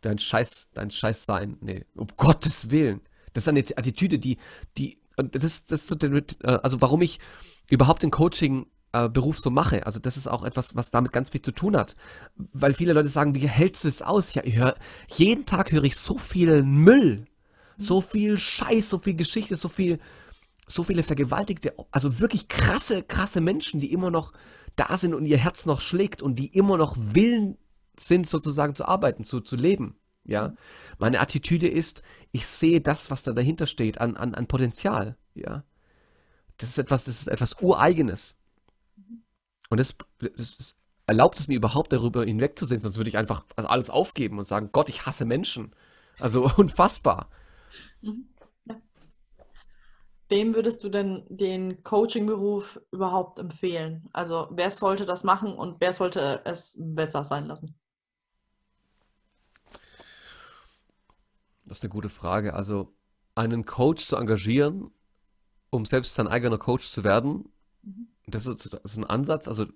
[0.00, 1.56] dein Scheiß, dein Scheiß sein.
[1.60, 3.00] Nee, um Gottes Willen.
[3.32, 4.38] Das ist eine Attitüde, die,
[4.76, 6.22] die, und das ist, das ist so, äh,
[6.62, 7.18] also warum ich
[7.70, 9.86] überhaupt den Coaching äh, Beruf so mache.
[9.86, 11.94] Also das ist auch etwas, was damit ganz viel zu tun hat.
[12.36, 14.34] Weil viele Leute sagen, wie hältst du das aus?
[14.34, 14.74] Ja, ich höre,
[15.08, 17.26] jeden Tag höre ich so viel Müll,
[17.78, 19.98] so viel Scheiß, so viel Geschichte, so viel,
[20.66, 24.32] so viele vergewaltigte, also wirklich krasse, krasse Menschen, die immer noch
[24.76, 27.58] da sind und ihr Herz noch schlägt und die immer noch Willen
[27.98, 29.96] sind, sozusagen zu arbeiten, zu, zu leben.
[30.24, 30.52] Ja,
[30.98, 35.16] meine Attitüde ist, ich sehe das, was da dahinter steht, an, an, an Potenzial.
[35.34, 35.64] Ja,
[36.58, 38.36] das ist etwas, das ist etwas Ureigenes.
[39.72, 43.88] Und das, das, das erlaubt es mir überhaupt darüber hinwegzusehen, sonst würde ich einfach alles
[43.88, 45.74] aufgeben und sagen, Gott, ich hasse Menschen.
[46.18, 47.30] Also unfassbar.
[48.02, 48.28] Mhm.
[50.28, 54.10] Wem würdest du denn den Coaching-Beruf überhaupt empfehlen?
[54.12, 57.74] Also wer sollte das machen und wer sollte es besser sein lassen?
[61.64, 62.52] Das ist eine gute Frage.
[62.52, 62.94] Also
[63.34, 64.90] einen Coach zu engagieren,
[65.70, 67.50] um selbst sein eigener Coach zu werden,
[67.80, 68.11] mhm.
[68.26, 69.48] Das ist, das ist ein Ansatz.
[69.48, 69.66] Also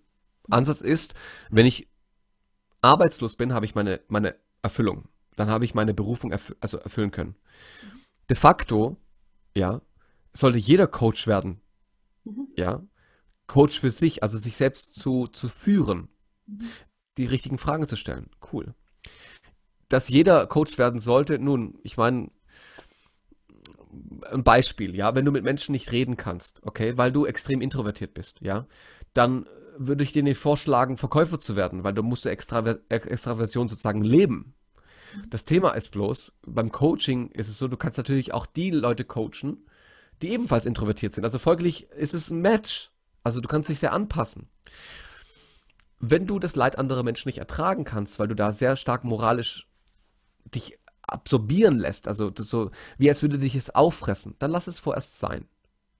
[0.49, 1.14] Ansatz ist,
[1.51, 1.88] wenn ich
[2.80, 5.09] arbeitslos bin, habe ich meine, meine Erfüllung.
[5.34, 7.36] Dann habe ich meine Berufung erfü also erfüllen können.
[7.82, 8.01] Mhm.
[8.30, 8.97] De facto,
[9.55, 9.82] ja,
[10.32, 11.61] sollte jeder Coach werden.
[12.24, 12.49] Mhm.
[12.57, 12.82] Ja.
[13.47, 16.09] Coach für sich, also sich selbst zu, zu führen.
[16.47, 16.68] Mhm.
[17.18, 18.28] die richtigen Fragen zu stellen.
[18.53, 18.74] Cool.
[19.88, 22.30] Dass jeder Coach werden sollte, nun, ich meine,
[24.30, 28.14] ein Beispiel, ja, wenn du mit Menschen nicht reden kannst, okay, weil du extrem introvertiert
[28.14, 28.66] bist, ja,
[29.14, 29.47] dann
[29.78, 34.55] würde ich dir nicht vorschlagen, Verkäufer zu werden, weil du musst Extraver Extraversion sozusagen leben.
[35.28, 39.05] Das Thema ist bloß, beim Coaching ist es so, du kannst natürlich auch die Leute
[39.05, 39.66] coachen,
[40.22, 41.24] die ebenfalls introvertiert sind.
[41.24, 42.90] Also folglich ist es ein Match.
[43.22, 44.49] Also du kannst dich sehr anpassen.
[45.99, 49.66] Wenn du das Leid anderer Menschen nicht ertragen kannst, weil du da sehr stark moralisch
[50.55, 55.18] dich absorbieren lässt, also so wie als würde dich es auffressen, dann lass es vorerst
[55.18, 55.46] sein.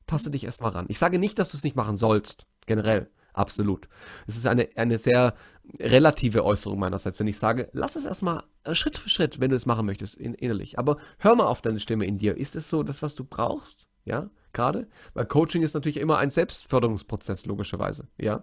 [0.07, 0.87] Taste dich erstmal ran.
[0.89, 3.11] Ich sage nicht, dass du es nicht machen sollst, generell.
[3.37, 3.87] Absolut.
[4.27, 5.35] Es ist eine, eine sehr
[5.79, 9.57] relative Äußerung meinerseits, wenn ich sage, lass es erstmal äh, Schritt für Schritt, wenn du
[9.57, 10.79] es machen möchtest, in, innerlich.
[10.79, 12.37] Aber hör mal auf deine Stimme in dir.
[12.37, 13.89] Ist es so das, was du brauchst?
[14.07, 14.89] Ja, gerade?
[15.13, 18.09] Weil Coaching ist natürlich immer ein Selbstförderungsprozess, logischerweise.
[18.17, 18.43] Ja.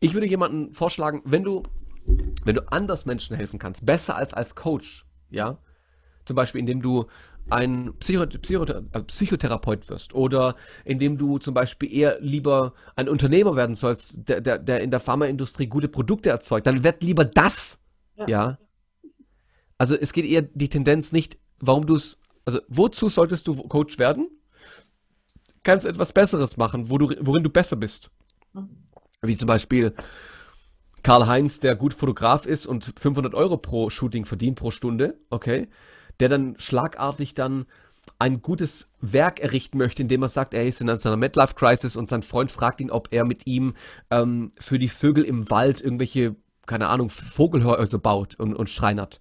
[0.00, 1.64] Ich würde jemanden vorschlagen, wenn du,
[2.06, 5.58] wenn du anders Menschen helfen kannst, besser als als Coach, ja,
[6.24, 7.06] zum Beispiel indem du
[7.48, 10.54] ein Psycho Psycho äh, Psychotherapeut wirst oder
[10.84, 15.00] indem du zum Beispiel eher lieber ein Unternehmer werden sollst, der, der, der in der
[15.00, 17.78] Pharmaindustrie gute Produkte erzeugt, dann werd lieber das.
[18.16, 18.28] Ja.
[18.28, 18.58] ja.
[19.78, 23.98] Also es geht eher die Tendenz nicht, warum du es, also wozu solltest du Coach
[23.98, 24.28] werden?
[25.62, 28.10] Kannst etwas Besseres machen, wo du, worin du besser bist.
[28.52, 28.68] Mhm.
[29.22, 29.94] Wie zum Beispiel
[31.02, 35.68] Karl-Heinz, der gut Fotograf ist und 500 Euro pro Shooting verdient pro Stunde, okay?
[36.20, 37.66] der dann schlagartig dann
[38.18, 42.22] ein gutes Werk errichten möchte, indem er sagt, er ist in seiner Midlife-Crisis und sein
[42.22, 43.74] Freund fragt ihn, ob er mit ihm
[44.10, 46.36] ähm, für die Vögel im Wald irgendwelche,
[46.66, 49.20] keine Ahnung, Vogelhäuser baut und, und schreinert.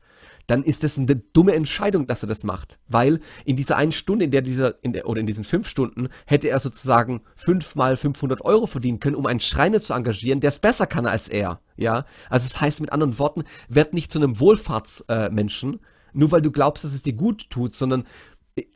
[0.49, 2.79] Dann ist das eine dumme Entscheidung, dass er das macht.
[2.87, 6.09] Weil in dieser einen Stunde, in der dieser, in der, oder in diesen fünf Stunden,
[6.25, 10.57] hätte er sozusagen fünfmal 500 Euro verdienen können, um einen Schreiner zu engagieren, der es
[10.57, 11.59] besser kann als er.
[11.77, 12.05] Ja.
[12.31, 15.79] Also, es das heißt mit anderen Worten, werd nicht zu einem Wohlfahrtsmenschen, äh,
[16.13, 18.05] nur weil du glaubst, dass es dir gut tut, sondern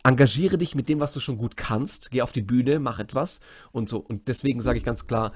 [0.03, 3.39] engagiere dich mit dem, was du schon gut kannst, geh auf die Bühne, mach etwas
[3.71, 3.97] und so.
[3.97, 5.31] Und deswegen sage ich ganz klar,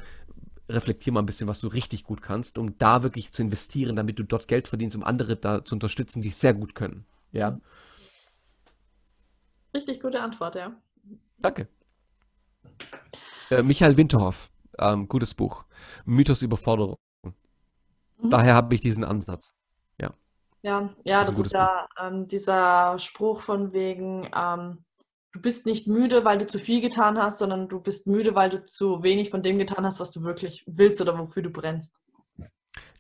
[0.70, 4.20] reflektier mal ein bisschen, was du richtig gut kannst, um da wirklich zu investieren, damit
[4.20, 7.06] du dort Geld verdienst, um andere da zu unterstützen, die es sehr gut können.
[7.32, 7.60] Ja.
[9.74, 10.74] Richtig gute Antwort, ja.
[11.38, 11.68] Danke.
[13.50, 15.66] Äh, Michael Winterhoff, ähm, gutes Buch.
[16.06, 16.98] Mythos Überforderung.
[17.24, 18.30] Mhm.
[18.30, 19.54] Daher habe ich diesen Ansatz.
[20.68, 24.84] Ja, ja, das, das ist ja ähm, dieser Spruch von wegen, ähm,
[25.38, 28.50] du bist nicht müde, weil du zu viel getan hast, sondern du bist müde, weil
[28.50, 31.96] du zu wenig von dem getan hast, was du wirklich willst oder wofür du brennst.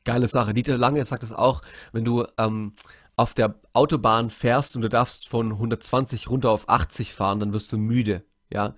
[0.06, 0.54] Geile Sache.
[0.54, 1.62] Dieter Lange sagt es auch,
[1.92, 2.74] wenn du ähm,
[3.16, 7.74] auf der Autobahn fährst und du darfst von 120 runter auf 80 fahren, dann wirst
[7.74, 8.24] du müde.
[8.50, 8.76] Ja,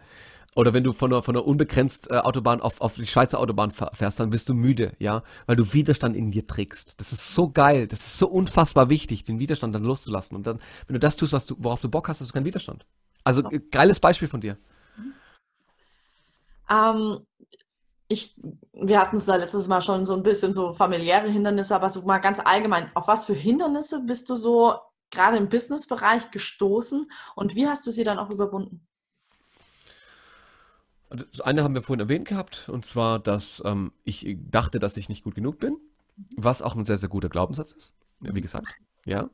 [0.55, 3.71] oder wenn du von einer, von einer unbegrenzt äh, Autobahn auf, auf die Schweizer Autobahn
[3.71, 6.95] fährst, dann bist du müde, ja, weil du Widerstand in dir trägst.
[6.97, 10.35] Das ist so geil, das ist so unfassbar wichtig, den Widerstand dann loszulassen.
[10.35, 12.45] Und dann, wenn du das tust, was du, worauf du Bock hast, hast du keinen
[12.45, 12.85] Widerstand.
[13.23, 13.59] Also ja.
[13.71, 14.57] geiles Beispiel von dir.
[16.69, 17.25] Ähm,
[18.07, 18.35] ich,
[18.73, 22.01] wir hatten es da letztes Mal schon so ein bisschen so familiäre Hindernisse, aber so
[22.01, 24.75] mal ganz allgemein, auf was für Hindernisse bist du so
[25.11, 28.85] gerade im Businessbereich gestoßen und wie hast du sie dann auch überwunden?
[31.09, 35.09] Das eine haben wir vorhin erwähnt gehabt, und zwar, dass ähm, ich dachte, dass ich
[35.09, 35.77] nicht gut genug bin,
[36.35, 38.67] was auch ein sehr, sehr guter Glaubenssatz ist, wie gesagt.
[39.05, 39.29] Ja.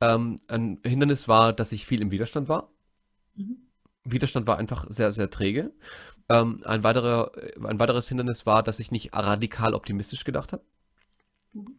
[0.00, 2.70] Ähm, ein Hindernis war, dass ich viel im Widerstand war.
[3.34, 3.56] Mhm.
[4.04, 5.72] Widerstand war einfach sehr, sehr träge.
[6.28, 7.32] Ähm, ein, weiterer,
[7.64, 10.64] ein weiteres Hindernis war, dass ich nicht radikal optimistisch gedacht habe.
[11.52, 11.76] Mhm.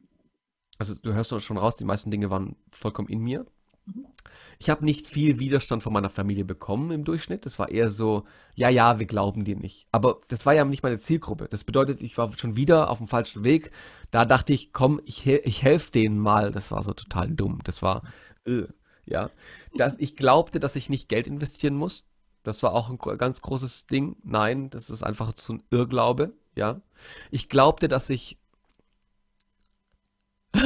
[0.77, 3.45] Also du hörst schon raus, die meisten Dinge waren vollkommen in mir.
[4.59, 7.45] Ich habe nicht viel Widerstand von meiner Familie bekommen im Durchschnitt.
[7.45, 8.23] Das war eher so,
[8.55, 9.87] ja, ja, wir glauben dir nicht.
[9.91, 11.47] Aber das war ja nicht meine Zielgruppe.
[11.49, 13.71] Das bedeutet, ich war schon wieder auf dem falschen Weg.
[14.09, 16.51] Da dachte ich, komm, ich, ich helfe denen mal.
[16.51, 17.59] Das war so total dumm.
[17.65, 18.03] Das war,
[18.45, 18.63] äh,
[19.05, 19.29] ja.
[19.75, 22.05] Das, ich glaubte, dass ich nicht Geld investieren muss.
[22.43, 24.17] Das war auch ein ganz großes Ding.
[24.23, 26.33] Nein, das ist einfach so ein Irrglaube.
[26.55, 26.81] Ja.
[27.31, 28.37] Ich glaubte, dass ich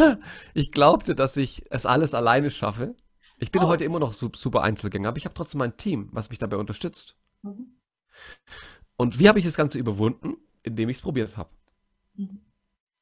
[0.54, 2.96] ich glaubte, dass ich es alles alleine schaffe
[3.40, 3.68] ich bin oh.
[3.68, 7.16] heute immer noch super Einzelgänger, aber ich habe trotzdem mein Team, was mich dabei unterstützt.
[7.44, 7.78] Mhm.
[8.96, 10.38] Und wie habe ich das Ganze überwunden?
[10.64, 11.50] Indem ich es probiert habe.
[12.16, 12.42] Mhm.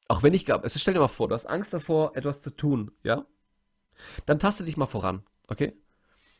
[0.08, 2.50] Auch wenn ich glaube, also stell dir mal vor, du hast Angst davor, etwas zu
[2.50, 3.24] tun, ja?
[4.26, 5.74] Dann taste dich mal voran, okay?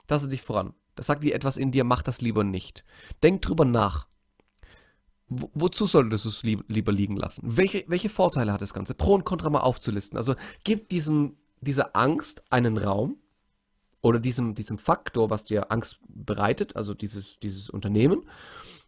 [0.06, 0.74] Taste dich voran.
[0.94, 2.84] Das sagt dir etwas in dir, mach das lieber nicht.
[3.22, 4.06] Denk drüber nach.
[5.28, 7.42] Wo, wozu solltest du es lieb, lieber liegen lassen?
[7.56, 8.94] Welche, welche Vorteile hat das Ganze?
[8.94, 10.16] Pro und Contra mal aufzulisten.
[10.16, 13.18] Also gib diesem, dieser Angst einen Raum
[14.00, 18.28] oder diesem, diesem Faktor, was dir Angst bereitet, also dieses, dieses Unternehmen,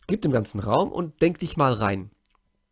[0.06, 2.10] gib dem ganzen Raum und denk dich mal rein.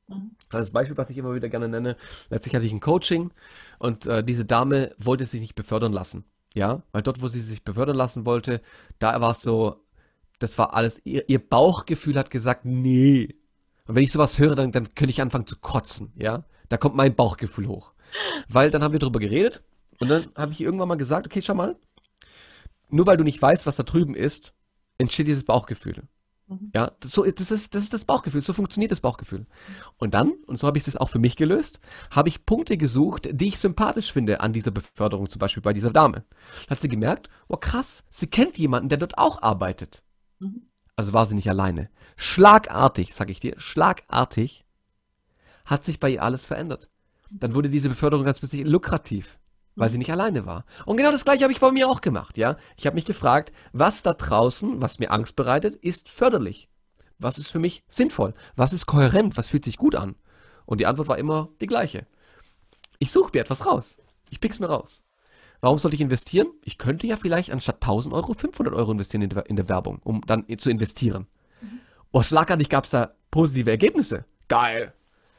[0.09, 0.36] Mhm.
[0.49, 1.97] Kleines Beispiel, was ich immer wieder gerne nenne.
[2.31, 3.33] Letztlich hatte ich ein Coaching
[3.79, 6.25] und äh, diese Dame wollte sich nicht befördern lassen.
[6.55, 8.63] Ja, weil dort, wo sie sich befördern lassen wollte,
[8.99, 9.85] da war es so,
[10.39, 13.35] das war alles, ihr, ihr, Bauchgefühl hat gesagt, nee.
[13.87, 16.45] Und wenn ich sowas höre, dann, dann könnte ich anfangen zu kotzen, ja.
[16.69, 17.93] Da kommt mein Bauchgefühl hoch.
[18.49, 19.63] Weil dann haben wir darüber geredet
[19.99, 21.77] und dann habe ich irgendwann mal gesagt, okay, schau mal,
[22.89, 24.53] nur weil du nicht weißt, was da drüben ist,
[24.99, 26.05] entsteht dieses Bauchgefühl.
[26.49, 26.71] Mhm.
[26.75, 29.47] Ja, das, so, das, ist, das ist das Bauchgefühl, so funktioniert das Bauchgefühl.
[29.99, 31.81] Und dann, und so habe ich das auch für mich gelöst,
[32.11, 35.91] habe ich Punkte gesucht, die ich sympathisch finde an dieser Beförderung, zum Beispiel bei dieser
[35.91, 36.25] Dame.
[36.69, 40.03] Hat sie gemerkt, oh krass, sie kennt jemanden, der dort auch arbeitet.
[40.39, 40.63] Mhm.
[40.95, 41.91] Also war sie nicht alleine.
[42.17, 44.65] Schlagartig, sag ich dir, schlagartig
[45.65, 46.89] hat sich bei ihr alles verändert.
[47.31, 49.39] Dann wurde diese Beförderung ganz plötzlich lukrativ
[49.77, 50.65] weil sie nicht alleine war.
[50.87, 52.57] Und genau das gleiche habe ich bei mir auch gemacht, ja.
[52.77, 56.69] Ich habe mich gefragt, was da draußen, was mir Angst bereitet, ist förderlich.
[57.19, 58.35] Was ist für mich sinnvoll?
[58.57, 59.37] Was ist kohärent?
[59.37, 60.17] Was fühlt sich gut an?
[60.65, 62.07] Und die Antwort war immer die gleiche.
[62.99, 63.99] Ich suche mir etwas raus.
[64.31, 65.03] Ich pick's mir raus.
[65.61, 66.49] Warum sollte ich investieren?
[66.63, 70.01] Ich könnte ja vielleicht anstatt 1000 Euro 500 Euro investieren in der, in der Werbung,
[70.03, 71.27] um dann zu investieren.
[71.61, 71.81] Mhm.
[72.13, 74.25] Oh, schlagartig gab es da positive Ergebnisse.
[74.49, 74.93] Geil.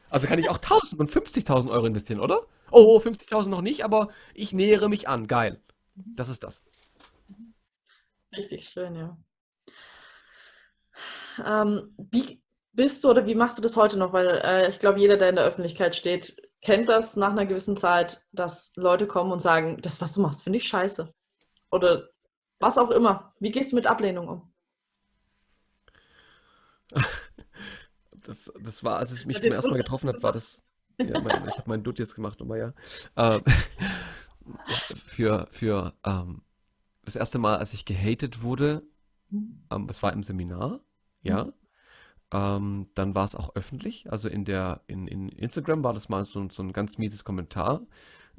[0.10, 2.42] Also kann ich auch 1000 und 50.000 Euro investieren, oder?
[2.72, 5.28] Oh, 50.000 noch nicht, aber ich nähere mich an.
[5.28, 5.62] Geil.
[5.96, 6.62] Das ist das.
[8.36, 9.18] Richtig schön, ja.
[11.46, 12.42] Ähm, wie
[12.74, 14.14] bist du oder wie machst du das heute noch?
[14.14, 17.78] Weil äh, ich glaube, jeder, der in der Öffentlichkeit steht, kennt das nach einer gewissen
[17.78, 21.12] Zeit, dass Leute kommen und sagen, das, was du machst, finde ich scheiße.
[21.72, 22.10] Oder
[22.60, 23.34] was auch immer.
[23.40, 24.54] Wie gehst du mit Ablehnung um?
[28.12, 30.62] Das, das war, als es mich zum ersten Mal getroffen hat, war das,
[30.98, 32.74] ja, mein, ich habe meinen Dutt jetzt gemacht, aber ja.
[33.16, 33.42] Ähm,
[35.06, 36.42] für für ähm,
[37.04, 38.84] das erste Mal, als ich gehatet wurde,
[39.32, 40.82] ähm, das war im Seminar,
[41.22, 41.46] ja.
[41.46, 41.54] Mhm.
[42.30, 46.26] Ähm, dann war es auch öffentlich, also in der in, in Instagram war das mal
[46.26, 47.82] so, so ein ganz mieses Kommentar.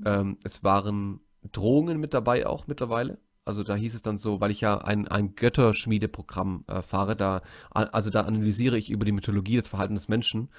[0.05, 1.21] Ähm, es waren
[1.53, 3.19] Drohungen mit dabei auch mittlerweile.
[3.49, 7.41] Also da hieß es dann so, weil ich ja ein, ein Götterschmiedeprogramm äh, fahre, da,
[7.71, 10.51] also da analysiere ich über die Mythologie des Verhaltens des Menschen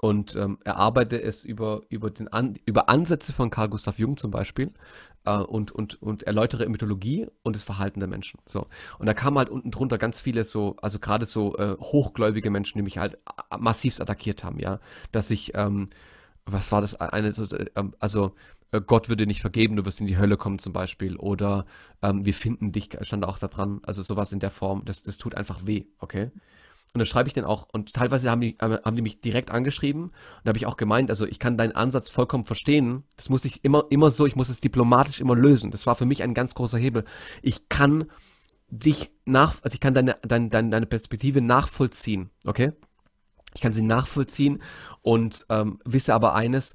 [0.00, 4.30] und ähm, erarbeite es über, über, den An über Ansätze von Carl Gustav Jung zum
[4.30, 4.72] Beispiel
[5.24, 8.38] äh, und, und, und erläutere Mythologie und das Verhalten der Menschen.
[8.46, 8.68] So.
[9.00, 12.78] Und da kamen halt unten drunter ganz viele so, also gerade so äh, hochgläubige Menschen,
[12.78, 13.18] die mich halt
[13.58, 14.78] massivst attackiert haben, ja.
[15.10, 15.86] Dass ich, ähm,
[16.46, 18.30] was war das eine, äh, also äh,
[18.70, 21.16] Gott würde nicht vergeben, du wirst in die Hölle kommen zum Beispiel.
[21.16, 21.66] Oder
[22.02, 23.80] ähm, wir finden dich, stand auch da dran.
[23.84, 26.30] Also sowas in der Form, das, das tut einfach weh, okay?
[26.94, 29.50] Und dann schreibe ich den auch, und teilweise haben die, äh, haben die mich direkt
[29.50, 30.04] angeschrieben.
[30.04, 30.12] Und
[30.44, 33.04] da habe ich auch gemeint, also ich kann deinen Ansatz vollkommen verstehen.
[33.16, 35.70] Das muss ich immer, immer so, ich muss es diplomatisch immer lösen.
[35.70, 37.04] Das war für mich ein ganz großer Hebel.
[37.42, 38.06] Ich kann
[38.70, 42.72] dich nach, also ich kann deine, deine, deine, deine Perspektive nachvollziehen, okay?
[43.54, 44.62] Ich kann sie nachvollziehen
[45.02, 46.74] und ähm, wisse aber eines,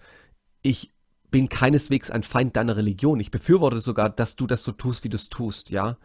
[0.62, 0.93] ich
[1.34, 3.20] bin keineswegs ein Feind deiner Religion.
[3.20, 5.98] Ich befürworte sogar, dass du das so tust, wie du es tust, ja.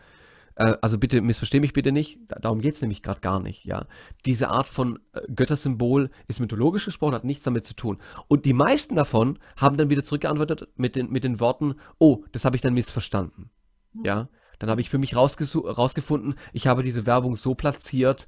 [0.54, 3.84] Äh, also bitte, missversteh mich bitte nicht, darum geht es nämlich gerade gar nicht, ja.
[4.24, 7.98] Diese Art von äh, Göttersymbol ist mythologisch gesprochen, hat nichts damit zu tun.
[8.28, 12.46] Und die meisten davon haben dann wieder zurückgeantwortet mit den, mit den Worten, oh, das
[12.46, 13.50] habe ich dann missverstanden,
[13.92, 14.04] mhm.
[14.06, 14.28] ja.
[14.58, 18.26] Dann habe ich für mich rausgefunden, ich habe diese Werbung so platziert,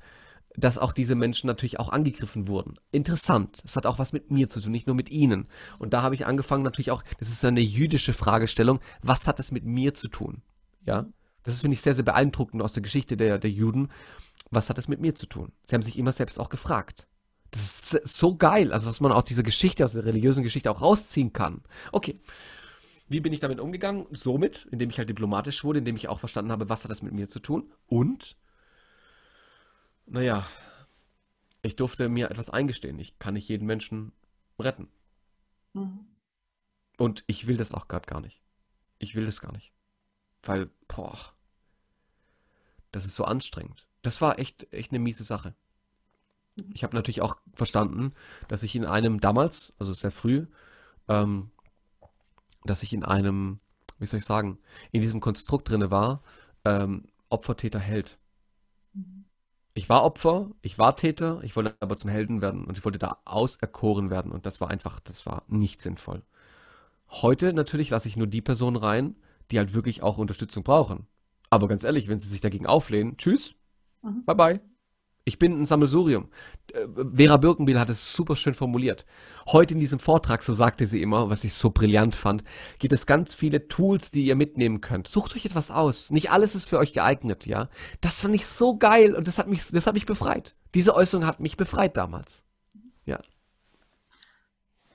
[0.60, 2.78] dass auch diese Menschen natürlich auch angegriffen wurden.
[2.92, 3.60] Interessant.
[3.62, 5.48] Das hat auch was mit mir zu tun, nicht nur mit ihnen.
[5.78, 9.52] Und da habe ich angefangen natürlich auch, das ist eine jüdische Fragestellung, was hat das
[9.52, 10.42] mit mir zu tun?
[10.84, 11.06] Ja,
[11.42, 13.88] das finde ich sehr, sehr beeindruckend aus der Geschichte der, der Juden.
[14.50, 15.52] Was hat das mit mir zu tun?
[15.64, 17.06] Sie haben sich immer selbst auch gefragt.
[17.50, 20.82] Das ist so geil, also was man aus dieser Geschichte, aus der religiösen Geschichte auch
[20.82, 21.62] rausziehen kann.
[21.92, 22.20] Okay.
[23.08, 24.06] Wie bin ich damit umgegangen?
[24.12, 27.12] Somit, indem ich halt diplomatisch wurde, indem ich auch verstanden habe, was hat das mit
[27.12, 27.72] mir zu tun?
[27.86, 28.36] Und
[30.10, 30.46] naja,
[31.62, 32.98] ich durfte mir etwas eingestehen.
[32.98, 34.12] Ich kann nicht jeden Menschen
[34.58, 34.88] retten.
[35.72, 36.06] Mhm.
[36.98, 38.40] Und ich will das auch gerade gar nicht.
[38.98, 39.72] Ich will das gar nicht.
[40.42, 41.18] Weil, boah,
[42.92, 43.86] das ist so anstrengend.
[44.02, 45.54] Das war echt, echt eine miese Sache.
[46.56, 46.70] Mhm.
[46.74, 48.12] Ich habe natürlich auch verstanden,
[48.48, 50.46] dass ich in einem damals, also sehr früh,
[51.08, 51.50] ähm,
[52.64, 53.60] dass ich in einem,
[53.98, 54.58] wie soll ich sagen,
[54.92, 56.22] in diesem Konstrukt drinne war,
[56.64, 58.18] ähm, Opfer, Täter, Held.
[59.80, 62.98] Ich war Opfer, ich war Täter, ich wollte aber zum Helden werden und ich wollte
[62.98, 66.20] da auserkoren werden und das war einfach, das war nicht sinnvoll.
[67.08, 69.16] Heute natürlich lasse ich nur die Personen rein,
[69.50, 71.06] die halt wirklich auch Unterstützung brauchen.
[71.48, 73.54] Aber ganz ehrlich, wenn sie sich dagegen auflehnen, tschüss,
[74.02, 74.22] mhm.
[74.26, 74.60] bye bye.
[75.24, 76.28] Ich bin ein Sammelsurium.
[76.72, 79.04] Äh, Vera Birkenbiel hat es super schön formuliert.
[79.46, 82.42] Heute in diesem Vortrag, so sagte sie immer, was ich so brillant fand,
[82.78, 85.08] gibt es ganz viele Tools, die ihr mitnehmen könnt.
[85.08, 86.10] Sucht euch etwas aus.
[86.10, 87.68] Nicht alles ist für euch geeignet, ja.
[88.00, 90.54] Das fand ich so geil und das hat mich, das hat mich befreit.
[90.74, 92.42] Diese Äußerung hat mich befreit damals.
[93.04, 93.20] Ja.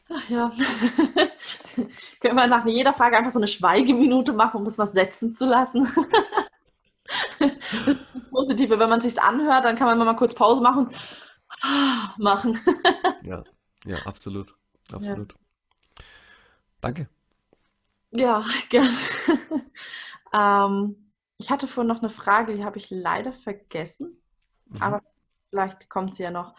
[0.09, 0.51] Ach ja.
[2.19, 5.45] Können wir nach jeder Frage einfach so eine Schweigeminute machen, um das was setzen zu
[5.45, 5.88] lassen?
[7.39, 7.51] das
[7.88, 8.80] ist das Positive.
[8.80, 10.89] Wenn man es sich anhört, dann kann man mal kurz Pause machen
[12.18, 12.60] machen.
[13.24, 13.43] ja,
[13.86, 14.56] ja, absolut.
[14.91, 15.34] Absolut.
[15.34, 16.06] Ja.
[16.82, 17.10] Danke.
[18.12, 18.93] Ja, gerne.
[20.34, 24.22] ähm, ich hatte vorhin noch eine Frage, die habe ich leider vergessen.
[24.68, 24.82] Mhm.
[24.82, 25.01] Aber
[25.49, 26.56] vielleicht kommt sie ja noch.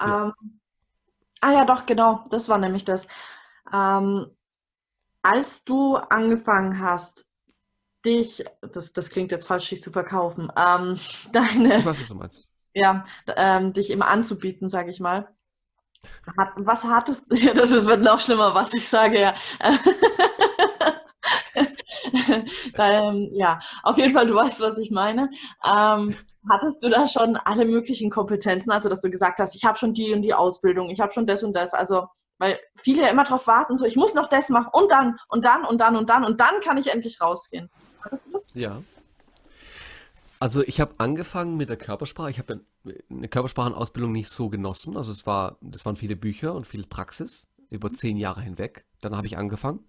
[0.00, 0.26] Ja.
[0.26, 0.60] Ähm,
[1.40, 2.26] ah ja, doch, genau.
[2.30, 3.06] Das war nämlich das.
[3.72, 4.26] Ähm,
[5.22, 7.26] als du angefangen hast,
[8.04, 10.98] dich, das, das klingt jetzt falsch, dich zu verkaufen, ähm,
[11.32, 11.78] deine.
[11.78, 12.48] Ich weiß, was du meinst.
[12.74, 13.04] Ja,
[13.36, 15.28] ähm, dich immer anzubieten, sage ich mal.
[16.36, 17.34] Hat, was hattest du?
[17.36, 19.34] Ja, das ist, wird noch schlimmer, was ich sage, ja.
[22.78, 25.30] ähm, ja, auf jeden Fall, du weißt, was ich meine.
[25.64, 26.16] Ähm,
[26.48, 29.94] hattest du da schon alle möglichen Kompetenzen, also dass du gesagt hast, ich habe schon
[29.94, 32.06] die und die Ausbildung, ich habe schon das und das, also
[32.38, 35.44] weil viele ja immer darauf warten, so ich muss noch das machen und dann und
[35.44, 37.70] dann und dann und dann und dann kann ich endlich rausgehen.
[38.54, 38.82] Ja.
[40.38, 42.30] Also ich habe angefangen mit der Körpersprache.
[42.30, 42.60] Ich habe
[43.10, 44.96] eine Körpersprachenausbildung nicht so genossen.
[44.96, 47.94] Also es war, das waren viele Bücher und viel Praxis über mhm.
[47.94, 48.84] zehn Jahre hinweg.
[49.00, 49.80] Dann habe ich angefangen.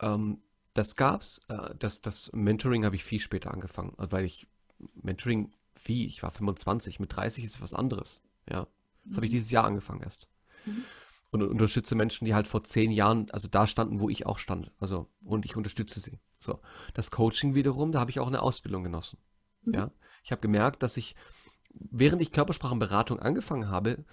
[0.00, 0.42] Ähm,
[0.74, 1.40] das gab's.
[1.48, 4.46] Äh, das, das Mentoring habe ich viel später angefangen, also weil ich
[4.94, 5.52] Mentoring
[5.84, 8.22] wie ich war 25, mit 30 ist was anderes.
[8.48, 8.66] Ja,
[9.04, 9.36] das habe ich mhm.
[9.36, 10.28] dieses Jahr angefangen erst.
[10.64, 10.84] Mhm.
[11.32, 14.70] Und unterstütze Menschen, die halt vor zehn Jahren, also da standen, wo ich auch stand.
[14.78, 16.18] Also und ich unterstütze sie.
[16.38, 16.60] So,
[16.92, 19.18] das Coaching wiederum, da habe ich auch eine Ausbildung genossen.
[19.62, 19.74] Mhm.
[19.74, 19.90] Ja,
[20.22, 21.16] ich habe gemerkt, dass ich,
[21.72, 24.04] während ich Körpersprachenberatung angefangen habe,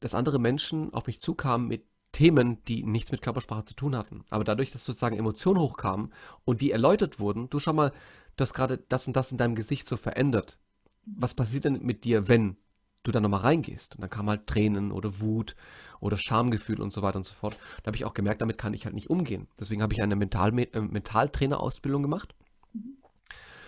[0.00, 4.24] dass andere Menschen auf mich zukamen mit Themen, die nichts mit Körpersprache zu tun hatten.
[4.30, 6.12] Aber dadurch, dass sozusagen Emotionen hochkamen
[6.44, 7.92] und die erläutert wurden, du schau mal,
[8.36, 10.58] dass gerade das und das in deinem Gesicht so verändert.
[11.04, 12.56] Was passiert denn mit dir, wenn
[13.02, 13.94] du da nochmal reingehst?
[13.94, 15.56] Und dann kam halt Tränen oder Wut
[16.00, 17.58] oder Schamgefühl und so weiter und so fort.
[17.82, 19.48] Da habe ich auch gemerkt, damit kann ich halt nicht umgehen.
[19.58, 22.34] Deswegen habe ich eine Mental äh, Mentaltrainerausbildung gemacht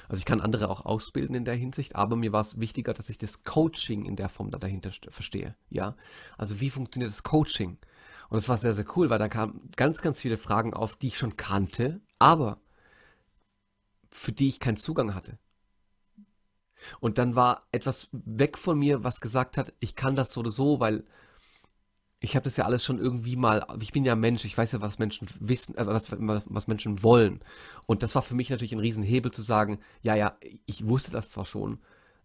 [0.08, 3.08] also ich kann andere auch ausbilden in der Hinsicht, aber mir war es wichtiger, dass
[3.08, 5.54] ich das Coaching in der Form da dahinter verstehe.
[5.70, 5.96] Ja,
[6.36, 7.78] also wie funktioniert das Coaching?
[8.28, 11.08] Und das war sehr, sehr cool, weil da kamen ganz, ganz viele Fragen auf, die
[11.08, 12.60] ich schon kannte, aber
[14.10, 15.38] für die ich keinen Zugang hatte.
[17.00, 20.50] Und dann war etwas weg von mir, was gesagt hat, ich kann das so oder
[20.50, 21.04] so, weil
[22.20, 24.80] ich habe das ja alles schon irgendwie mal, ich bin ja Mensch, ich weiß ja,
[24.80, 27.40] was Menschen wissen, äh, was, was Menschen wollen.
[27.86, 31.28] Und das war für mich natürlich ein Riesenhebel zu sagen, ja, ja, ich wusste das
[31.28, 31.78] zwar schon,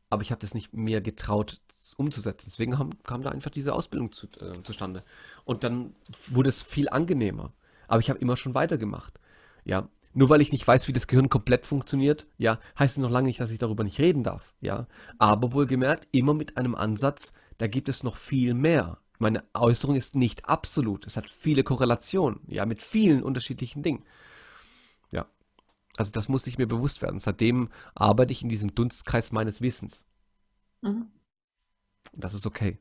[0.10, 1.60] aber ich habe das nicht mehr getraut
[1.97, 2.49] umzusetzen.
[2.49, 5.03] Deswegen haben, kam da einfach diese Ausbildung zu, äh, zustande.
[5.43, 5.95] Und dann
[6.28, 7.53] wurde es viel angenehmer.
[7.88, 9.20] Aber ich habe immer schon weitergemacht.
[9.66, 13.12] Ja, nur weil ich nicht weiß, wie das Gehirn komplett funktioniert, ja, heißt es noch
[13.12, 14.88] lange nicht, dass ich darüber nicht reden darf, ja.
[15.18, 20.16] Aber wohlgemerkt, immer mit einem Ansatz, da gibt es noch viel mehr meine Äußerung ist
[20.16, 21.05] nicht absolut.
[21.05, 24.05] Es hat viele Korrelationen, ja, mit vielen unterschiedlichen Dingen.
[25.12, 25.28] Ja.
[25.97, 27.20] Also das muss ich mir bewusst werden.
[27.20, 30.05] Seitdem arbeite ich in diesem Dunstkreis meines Wissens.
[30.82, 31.12] Mhm.
[32.14, 32.80] Und das ist okay.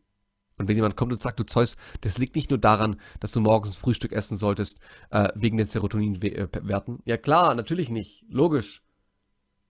[0.59, 3.41] Und wenn jemand kommt und sagt, du Zeus, das liegt nicht nur daran, dass du
[3.41, 4.79] morgens Frühstück essen solltest,
[5.11, 7.01] äh, wegen den Serotoninwerten.
[7.05, 8.25] Ja klar, natürlich nicht.
[8.29, 8.83] Logisch.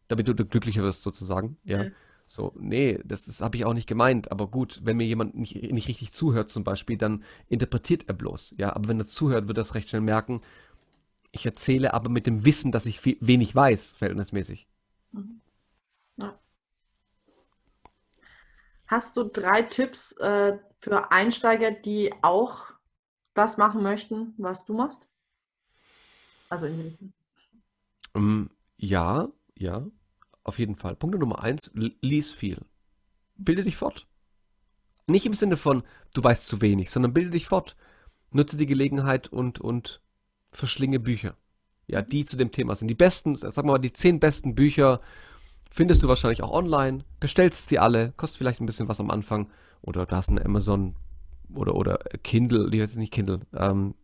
[0.09, 1.59] Damit du glücklicher wirst, sozusagen.
[1.65, 1.85] Ja.
[1.85, 1.93] Mhm.
[2.27, 4.31] So, nee, das, das habe ich auch nicht gemeint.
[4.31, 8.55] Aber gut, wenn mir jemand nicht, nicht richtig zuhört zum Beispiel, dann interpretiert er bloß.
[8.59, 10.43] Ja, aber wenn er zuhört, wird er es recht schnell merken.
[11.33, 14.67] Ich erzähle aber mit dem Wissen, dass ich viel, wenig weiß, verhältnismäßig.
[15.13, 15.41] Mhm.
[16.17, 16.39] Ja.
[18.89, 22.65] Hast du drei Tipps äh, für Einsteiger, die auch
[23.35, 25.07] das machen möchten, was du machst?
[26.49, 27.13] Also in.
[28.15, 29.87] Um, ja, ja.
[30.43, 30.97] Auf jeden Fall.
[30.97, 32.65] Punkt Nummer eins, lies viel.
[33.37, 34.07] Bilde dich fort.
[35.07, 35.83] Nicht im Sinne von,
[36.15, 37.77] du weißt zu wenig, sondern bilde dich fort.
[38.31, 40.01] Nutze die Gelegenheit und, und
[40.51, 41.37] verschlinge Bücher.
[41.87, 42.89] Ja, die zu dem Thema sind.
[42.89, 45.03] Die besten, sag mal, die zehn besten Bücher
[45.71, 47.05] findest du wahrscheinlich auch online.
[47.21, 49.51] Bestellst sie alle, kostet vielleicht ein bisschen was am Anfang.
[49.83, 50.97] Oder du hast eine Amazon
[51.55, 53.95] oder, oder Kindle, die heißt nicht Kindle, ähm,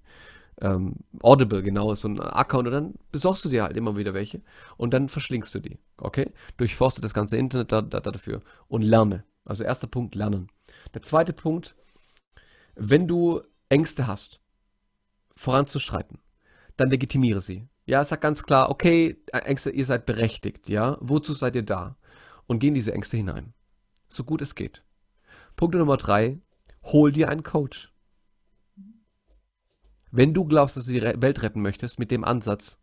[0.60, 4.40] ähm, Audible, genau, so ein Account und dann besorgst du dir halt immer wieder welche
[4.76, 6.32] und dann verschlingst du die, okay?
[6.56, 9.24] Durchforste das ganze Internet da, da, dafür und lerne.
[9.44, 10.48] Also erster Punkt, lernen.
[10.94, 11.74] Der zweite Punkt,
[12.76, 14.40] wenn du Ängste hast,
[15.36, 16.18] voranzuschreiten,
[16.76, 17.68] dann legitimiere sie.
[17.86, 20.96] Ja, sag ganz klar, okay, Ängste, ihr seid berechtigt, ja?
[21.00, 21.96] Wozu seid ihr da?
[22.46, 23.52] Und geh in diese Ängste hinein.
[24.08, 24.82] So gut es geht.
[25.56, 26.40] Punkt Nummer drei,
[26.82, 27.92] hol dir einen Coach.
[30.10, 32.78] Wenn du glaubst, dass du die Welt retten möchtest mit dem Ansatz,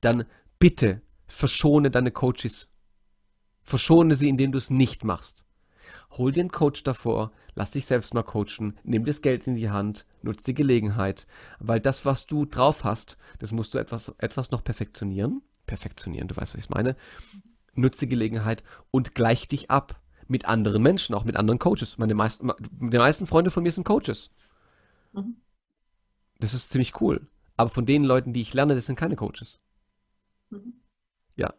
[0.00, 0.24] dann
[0.58, 2.68] bitte verschone deine Coaches.
[3.62, 5.45] Verschone sie, indem du es nicht machst.
[6.10, 9.70] Hol dir einen Coach davor, lass dich selbst mal coachen, nimm das Geld in die
[9.70, 11.26] Hand, nutz die Gelegenheit,
[11.58, 15.42] weil das, was du drauf hast, das musst du etwas, etwas noch perfektionieren.
[15.66, 16.96] Perfektionieren, du weißt, was ich meine.
[17.74, 21.98] Nutz die Gelegenheit und gleich dich ab mit anderen Menschen, auch mit anderen Coaches.
[21.98, 24.30] Meine meisten, die meisten Freunde von mir sind Coaches.
[25.12, 25.36] Mhm.
[26.38, 27.26] Das ist ziemlich cool.
[27.56, 29.60] Aber von den Leuten, die ich lerne, das sind keine Coaches.
[30.50, 30.74] Mhm.
[31.36, 31.54] Ja.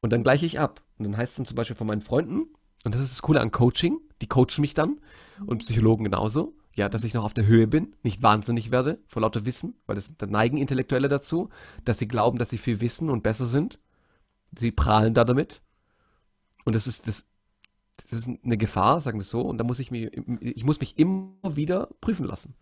[0.00, 0.82] Und dann gleiche ich ab.
[0.98, 2.46] Und dann heißt es dann zum Beispiel von meinen Freunden,
[2.88, 4.98] und das ist das Coole an Coaching, die coachen mich dann
[5.44, 9.20] und Psychologen genauso, ja, dass ich noch auf der Höhe bin, nicht wahnsinnig werde vor
[9.20, 11.50] lauter Wissen, weil das da neigen Intellektuelle dazu,
[11.84, 13.78] dass sie glauben, dass sie viel wissen und besser sind.
[14.52, 15.60] Sie prahlen da damit.
[16.64, 17.26] Und das ist das,
[17.98, 20.10] das ist eine Gefahr, sagen wir so, und da muss ich mich,
[20.40, 22.54] ich muss mich immer wieder prüfen lassen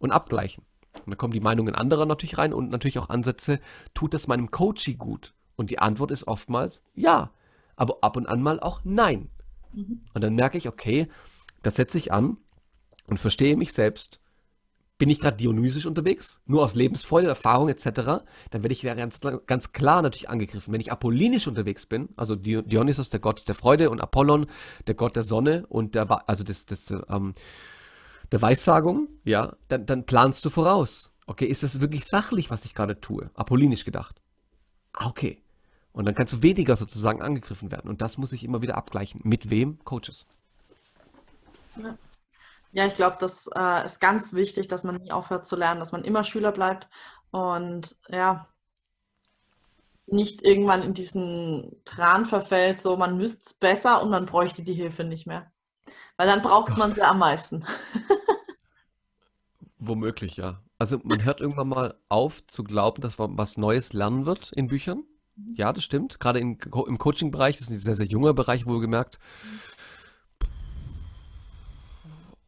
[0.00, 0.64] und abgleichen.
[1.06, 3.60] Und da kommen die Meinungen anderer natürlich rein und natürlich auch Ansätze,
[3.94, 5.34] tut das meinem Coachie gut?
[5.54, 7.30] Und die Antwort ist oftmals ja,
[7.76, 9.30] aber ab und an mal auch nein.
[9.72, 10.00] Mhm.
[10.14, 11.08] Und dann merke ich, okay,
[11.62, 12.36] das setze ich an
[13.08, 14.20] und verstehe mich selbst.
[14.98, 19.72] Bin ich gerade dionysisch unterwegs, nur aus Lebensfreude, Erfahrung etc., dann werde ich ganz, ganz
[19.72, 20.72] klar natürlich angegriffen.
[20.72, 24.46] Wenn ich apollinisch unterwegs bin, also Dionysos, der Gott der Freude, und Apollon,
[24.86, 27.32] der Gott der Sonne und der, also des, des, ähm,
[28.30, 31.12] der Weissagung, ja, dann, dann planst du voraus.
[31.26, 33.30] Okay, ist das wirklich sachlich, was ich gerade tue?
[33.34, 34.20] Apollinisch gedacht.
[34.92, 35.42] Ah, okay.
[35.92, 37.90] Und dann kannst du weniger sozusagen angegriffen werden.
[37.90, 39.20] Und das muss ich immer wieder abgleichen.
[39.24, 39.78] Mit wem?
[39.84, 40.26] Coaches.
[41.76, 41.96] Ja,
[42.72, 45.92] ja ich glaube, das äh, ist ganz wichtig, dass man nie aufhört zu lernen, dass
[45.92, 46.88] man immer Schüler bleibt
[47.30, 48.48] und ja,
[50.06, 54.74] nicht irgendwann in diesen Tran verfällt, so man wüsste es besser und man bräuchte die
[54.74, 55.50] Hilfe nicht mehr.
[56.16, 57.64] Weil dann braucht man sie am meisten.
[59.78, 60.62] Womöglich, ja.
[60.78, 64.68] Also man hört irgendwann mal auf zu glauben, dass man was Neues lernen wird in
[64.68, 65.04] Büchern.
[65.36, 66.20] Ja, das stimmt.
[66.20, 69.18] Gerade im, im Coaching-Bereich, das ist ein sehr, sehr junger Bereich, wohlgemerkt.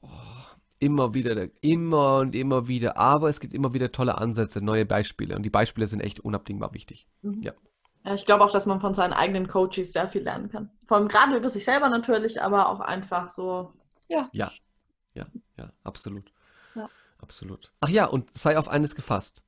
[0.01, 0.09] Oh,
[0.79, 2.97] immer wieder, immer und immer wieder.
[2.97, 5.37] Aber es gibt immer wieder tolle Ansätze, neue Beispiele.
[5.37, 7.07] Und die Beispiele sind echt unabdingbar wichtig.
[7.23, 7.41] Mhm.
[7.41, 7.53] Ja.
[8.05, 8.15] ja.
[8.15, 10.71] Ich glaube auch, dass man von seinen eigenen Coaches sehr viel lernen kann.
[10.87, 13.73] Vor allem gerade über sich selber natürlich, aber auch einfach so,
[14.09, 14.29] ja.
[14.33, 14.53] Ja,
[15.15, 15.27] ja,
[15.57, 16.31] ja, absolut.
[16.75, 16.89] Ja.
[17.19, 17.73] Absolut.
[17.81, 19.43] Ach ja, und sei auf eines gefasst.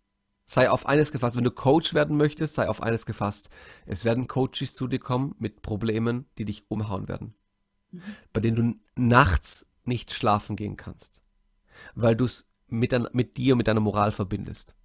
[0.46, 1.36] Sei auf eines gefasst.
[1.36, 3.50] Wenn du Coach werden möchtest, sei auf eines gefasst.
[3.84, 7.34] Es werden Coaches zu dir kommen mit Problemen, die dich umhauen werden.
[7.90, 8.02] Mhm.
[8.32, 11.22] Bei denen du nachts nicht schlafen gehen kannst.
[11.94, 14.76] Weil du es mit, mit dir, mit deiner Moral verbindest.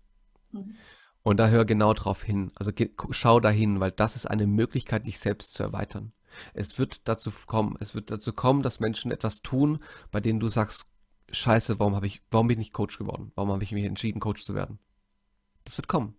[0.51, 0.76] Mhm.
[1.24, 2.51] Und da hör genau drauf hin.
[2.55, 2.72] Also
[3.12, 6.14] schau dahin, weil das ist eine Möglichkeit, dich selbst zu erweitern.
[6.53, 9.80] Es wird dazu kommen, es wird dazu kommen, dass Menschen etwas tun,
[10.12, 10.88] bei denen du sagst,
[11.30, 13.32] Scheiße, warum habe ich, warum bin ich nicht Coach geworden?
[13.36, 14.80] Warum habe ich mich entschieden, Coach zu werden?
[15.64, 16.16] Das wird kommen.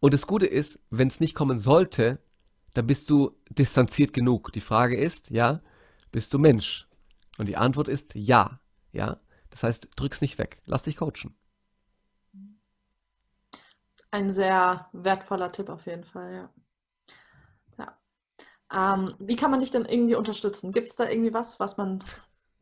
[0.00, 2.18] Und das Gute ist, wenn es nicht kommen sollte,
[2.74, 4.52] dann bist du distanziert genug.
[4.52, 5.60] Die Frage ist, ja,
[6.10, 6.88] bist du Mensch?
[7.38, 8.60] Und die Antwort ist ja,
[8.92, 9.20] ja.
[9.50, 11.36] Das heißt, drück's nicht weg, lass dich coachen.
[14.10, 16.50] Ein sehr wertvoller Tipp auf jeden Fall,
[17.78, 17.94] ja.
[18.72, 18.94] ja.
[18.94, 20.72] Ähm, wie kann man dich denn irgendwie unterstützen?
[20.72, 22.02] Gibt es da irgendwie was, was man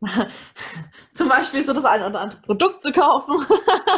[1.15, 3.45] Zum Beispiel so das eine oder andere Produkt zu kaufen.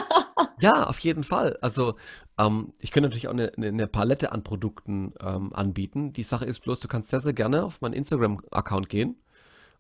[0.61, 1.57] ja, auf jeden Fall.
[1.61, 1.95] Also
[2.39, 6.13] ähm, ich könnte natürlich auch eine, eine Palette an Produkten ähm, anbieten.
[6.13, 9.17] Die Sache ist bloß, du kannst sehr, sehr gerne auf meinen Instagram-Account gehen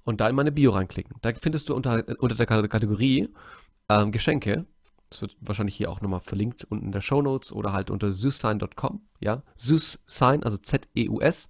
[0.04, 1.16] und da in meine Bio reinklicken.
[1.22, 3.28] Da findest du unter, unter der Kategorie
[3.88, 4.66] ähm, Geschenke,
[5.10, 8.12] das wird wahrscheinlich hier auch nochmal verlinkt unten in der Show Notes oder halt unter
[8.12, 11.48] süßsein.com, ja, süßsein, also Z-E-U-S,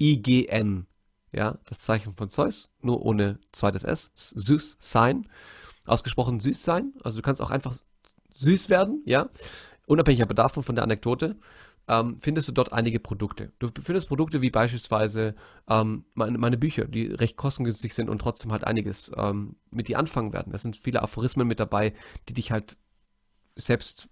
[0.00, 0.86] I-G-N
[1.32, 5.28] ja, das Zeichen von Zeus, nur ohne zweites S, süß sein,
[5.86, 7.76] ausgesprochen süß sein, also du kannst auch einfach
[8.34, 9.28] süß werden, ja,
[9.86, 11.36] unabhängig aber davon von der Anekdote,
[11.88, 13.52] ähm, findest du dort einige Produkte.
[13.58, 15.34] Du findest Produkte wie beispielsweise
[15.68, 19.98] ähm, meine, meine, Bücher, die recht kostengünstig sind und trotzdem halt einiges ähm, mit dir
[19.98, 20.52] anfangen werden.
[20.52, 21.94] Da sind viele Aphorismen mit dabei,
[22.28, 22.76] die dich halt
[23.56, 24.08] selbst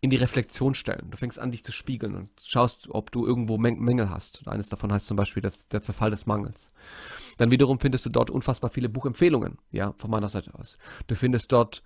[0.00, 1.10] in die Reflexion stellen.
[1.10, 4.46] Du fängst an, dich zu spiegeln und schaust, ob du irgendwo Mängel hast.
[4.46, 6.72] Eines davon heißt zum Beispiel das, der Zerfall des Mangels.
[7.36, 10.78] Dann wiederum findest du dort unfassbar viele Buchempfehlungen, ja, von meiner Seite aus.
[11.06, 11.82] Du findest dort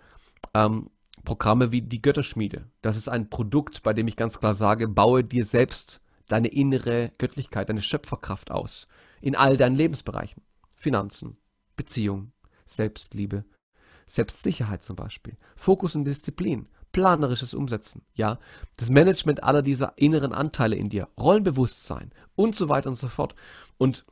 [0.54, 0.90] ähm,
[1.24, 2.70] Programme wie die Götterschmiede.
[2.82, 7.12] Das ist ein Produkt, bei dem ich ganz klar sage, baue dir selbst deine innere
[7.18, 8.88] Göttlichkeit, deine Schöpferkraft aus.
[9.20, 10.42] In all deinen Lebensbereichen.
[10.76, 11.36] Finanzen,
[11.76, 12.32] Beziehung,
[12.66, 13.44] Selbstliebe,
[14.06, 15.36] Selbstsicherheit zum Beispiel.
[15.54, 18.38] Fokus und Disziplin planerisches Umsetzen, ja,
[18.76, 23.34] das Management aller dieser inneren Anteile in dir, Rollenbewusstsein und so weiter und so fort.
[23.78, 24.04] Und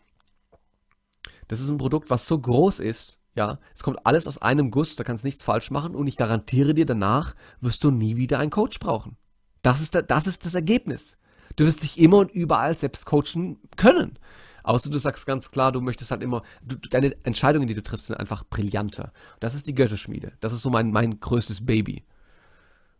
[1.48, 4.96] das ist ein Produkt, was so groß ist, ja, es kommt alles aus einem Guss,
[4.96, 8.38] da kannst du nichts falsch machen und ich garantiere dir, danach wirst du nie wieder
[8.38, 9.16] einen Coach brauchen.
[9.62, 11.16] Das ist, der, das ist das Ergebnis.
[11.56, 14.18] Du wirst dich immer und überall selbst coachen können.
[14.62, 18.06] Außer du sagst ganz klar, du möchtest halt immer, du, deine Entscheidungen, die du triffst,
[18.06, 19.12] sind einfach brillanter.
[19.40, 20.32] Das ist die Götterschmiede.
[20.40, 22.04] Das ist so mein, mein größtes Baby.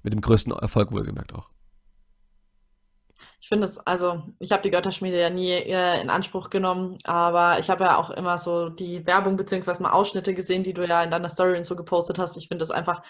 [0.02, 1.50] Mit dem größten Erfolg wohlgemerkt auch.
[3.42, 7.58] Ich finde es, also ich habe die Götterschmiede ja nie äh, in Anspruch genommen, aber
[7.58, 11.02] ich habe ja auch immer so die Werbung beziehungsweise mal Ausschnitte gesehen, die du ja
[11.02, 12.36] in deiner Story und so gepostet hast.
[12.36, 13.02] Ich finde das einfach,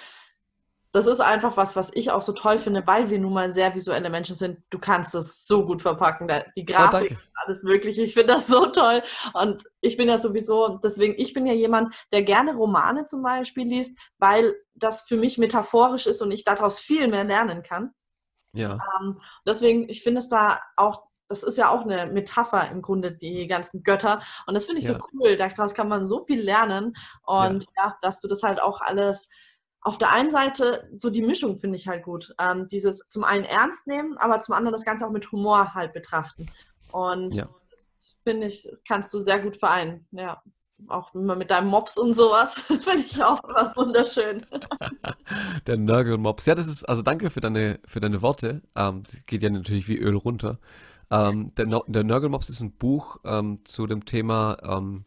[0.92, 3.74] das ist einfach was, was ich auch so toll finde, weil wir nun mal sehr
[3.74, 4.58] visuelle Menschen sind.
[4.70, 8.02] Du kannst das so gut verpacken, die Grafik, oh, alles Mögliche.
[8.02, 9.02] Ich finde das so toll.
[9.34, 13.68] Und ich bin ja sowieso, deswegen, ich bin ja jemand, der gerne Romane zum Beispiel
[13.68, 17.92] liest, weil das für mich metaphorisch ist und ich daraus viel mehr lernen kann.
[18.52, 18.78] Ja.
[19.00, 23.12] Ähm, deswegen, ich finde es da auch, das ist ja auch eine Metapher im Grunde,
[23.12, 24.20] die ganzen Götter.
[24.46, 24.98] Und das finde ich ja.
[24.98, 25.36] so cool.
[25.36, 26.96] Daraus kann man so viel lernen.
[27.22, 27.84] Und ja.
[27.84, 27.98] ja.
[28.02, 29.28] dass du das halt auch alles
[29.82, 32.34] auf der einen Seite, so die Mischung finde ich halt gut.
[32.38, 35.92] Ähm, dieses zum einen ernst nehmen, aber zum anderen das Ganze auch mit Humor halt
[35.92, 36.46] betrachten.
[36.92, 37.48] Und ja.
[37.70, 40.06] das finde ich, kannst du sehr gut vereinen.
[40.10, 40.42] Ja
[40.88, 44.46] auch immer mit deinem Mops und sowas, finde ich auch was wunderschön.
[45.66, 46.46] Der Nörgel-Mops.
[46.46, 48.62] Ja, das ist, also danke für deine, für deine Worte.
[48.76, 50.58] Ähm, geht ja natürlich wie Öl runter.
[51.10, 55.04] Ähm, der, der Nörgel-Mops ist ein Buch ähm, zu dem Thema, ähm,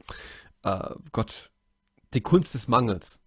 [0.63, 1.51] äh, Gott,
[2.13, 3.19] die Kunst des Mangels.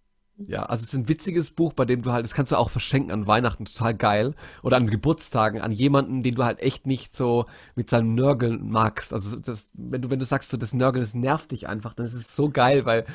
[0.45, 2.69] Ja, also es ist ein witziges Buch, bei dem du halt, das kannst du auch
[2.69, 4.35] verschenken an Weihnachten, total geil.
[4.61, 9.13] Oder an Geburtstagen, an jemanden, den du halt echt nicht so mit seinem Nörgeln magst.
[9.13, 12.05] Also das, wenn du, wenn du sagst, so das Nörgeln, das nervt dich einfach, dann
[12.05, 13.05] ist es so geil, weil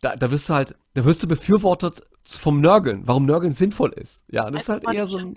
[0.00, 4.24] da, da wirst du halt, da wirst du befürwortet vom Nörgeln, warum Nörgeln sinnvoll ist.
[4.30, 5.36] Ja, das einfach ist halt eher so ein.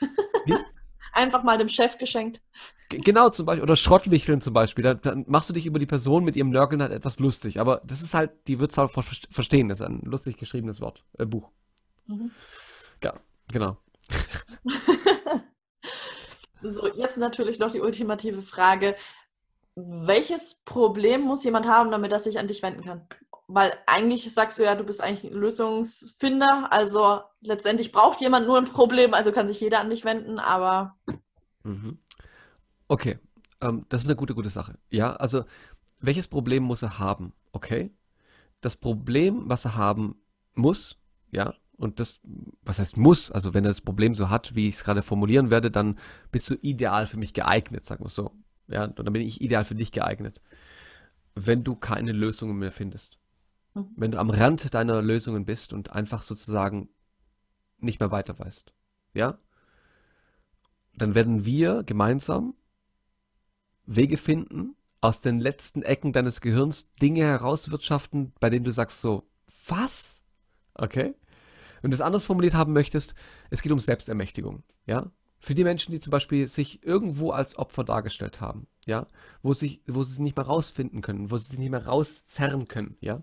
[1.12, 2.42] Einfach mal dem Chef geschenkt.
[2.88, 4.84] Genau, zum Beispiel, oder Schrottwichteln zum Beispiel.
[4.84, 7.58] Da, dann machst du dich über die Person mit ihrem Nörgeln halt etwas lustig.
[7.60, 9.68] Aber das ist halt, die wird es halt verstehen.
[9.68, 11.50] Das ist ein lustig geschriebenes Wort, äh, Buch.
[12.06, 12.30] Mhm.
[13.02, 13.14] Ja,
[13.52, 13.76] genau.
[16.62, 18.96] so, jetzt natürlich noch die ultimative Frage.
[19.74, 23.06] Welches Problem muss jemand haben, damit er sich an dich wenden kann?
[23.48, 26.68] Weil eigentlich sagst du ja, du bist eigentlich ein Lösungsfinder.
[26.70, 30.96] Also letztendlich braucht jemand nur ein Problem, also kann sich jeder an dich wenden, aber.
[31.64, 31.98] Mhm.
[32.88, 33.18] Okay,
[33.60, 34.78] ähm, das ist eine gute, gute Sache.
[34.90, 35.44] Ja, also
[36.00, 37.32] welches Problem muss er haben?
[37.52, 37.92] Okay,
[38.60, 40.16] das Problem, was er haben
[40.54, 40.98] muss,
[41.30, 42.20] ja, und das,
[42.62, 45.50] was heißt muss, also wenn er das Problem so hat, wie ich es gerade formulieren
[45.50, 45.98] werde, dann
[46.32, 48.32] bist du ideal für mich geeignet, sagen wir so.
[48.68, 50.40] Ja, dann bin ich ideal für dich geeignet.
[51.34, 53.18] Wenn du keine Lösungen mehr findest.
[53.74, 53.88] Mhm.
[53.94, 56.88] Wenn du am Rand deiner Lösungen bist und einfach sozusagen
[57.78, 58.72] nicht mehr weiter weißt.
[59.12, 59.38] Ja?
[60.96, 62.54] Dann werden wir gemeinsam
[63.86, 69.28] Wege finden, aus den letzten Ecken deines Gehirns Dinge herauswirtschaften, bei denen du sagst so,
[69.68, 70.22] was?
[70.74, 71.14] Okay?
[71.82, 73.14] Wenn du es anders formuliert haben möchtest,
[73.50, 75.10] es geht um Selbstermächtigung, ja?
[75.38, 79.06] Für die Menschen, die zum Beispiel sich irgendwo als Opfer dargestellt haben, ja,
[79.42, 82.68] wo, sich, wo sie sich nicht mehr rausfinden können, wo sie sich nicht mehr rauszerren
[82.68, 83.22] können, ja,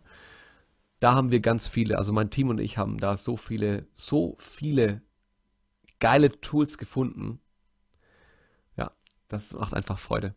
[0.99, 4.37] da haben wir ganz viele, also mein Team und ich haben da so viele, so
[4.39, 5.01] viele
[5.99, 7.41] geile Tools gefunden.
[8.77, 8.91] Ja,
[9.27, 10.35] das macht einfach Freude.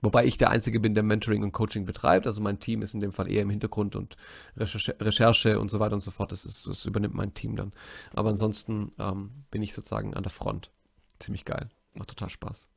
[0.00, 2.26] Wobei ich der Einzige bin, der Mentoring und Coaching betreibt.
[2.26, 4.16] Also mein Team ist in dem Fall eher im Hintergrund und
[4.56, 6.30] Recherche, Recherche und so weiter und so fort.
[6.30, 7.72] Das, ist, das übernimmt mein Team dann.
[8.14, 10.70] Aber ansonsten ähm, bin ich sozusagen an der Front.
[11.18, 11.68] Ziemlich geil.
[11.94, 12.68] Macht total Spaß.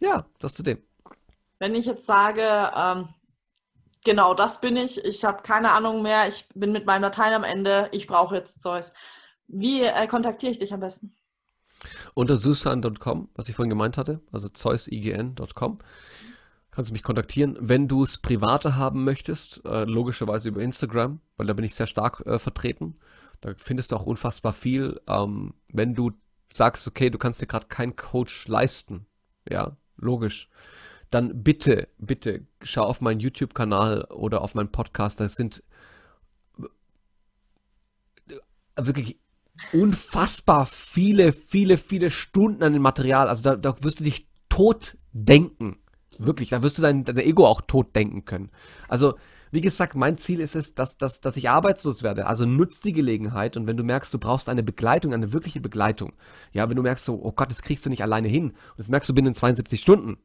[0.00, 0.82] Ja, das zu dem.
[1.58, 3.08] Wenn ich jetzt sage, ähm,
[4.04, 7.44] genau das bin ich, ich habe keine Ahnung mehr, ich bin mit meinem Dateien am
[7.44, 8.92] Ende, ich brauche jetzt Zeus.
[9.46, 11.14] Wie äh, kontaktiere ich dich am besten?
[12.12, 15.78] Unter susan.com, was ich vorhin gemeint hatte, also zeusign.com
[16.70, 17.56] kannst du mich kontaktieren.
[17.60, 21.86] Wenn du es privater haben möchtest, äh, logischerweise über Instagram, weil da bin ich sehr
[21.86, 22.96] stark äh, vertreten.
[23.40, 25.00] Da findest du auch unfassbar viel.
[25.08, 26.12] Ähm, wenn du
[26.52, 29.06] sagst, okay, du kannst dir gerade keinen Coach leisten,
[29.48, 30.48] ja, logisch,
[31.10, 35.20] dann bitte, bitte schau auf meinen YouTube-Kanal oder auf meinen Podcast.
[35.20, 35.62] Das sind
[38.28, 38.36] äh,
[38.76, 39.18] wirklich
[39.72, 43.28] unfassbar viele, viele, viele Stunden an dem Material.
[43.28, 45.79] Also da, da wirst du dich tot denken.
[46.22, 48.50] Wirklich, da wirst du dein, dein Ego auch tot denken können.
[48.88, 49.14] Also,
[49.52, 52.26] wie gesagt, mein Ziel ist es, dass, dass, dass ich arbeitslos werde.
[52.26, 56.12] Also nutz die Gelegenheit und wenn du merkst, du brauchst eine Begleitung, eine wirkliche Begleitung,
[56.52, 58.88] ja, wenn du merkst so, oh Gott, das kriegst du nicht alleine hin und das
[58.88, 60.18] merkst du binnen 72 Stunden,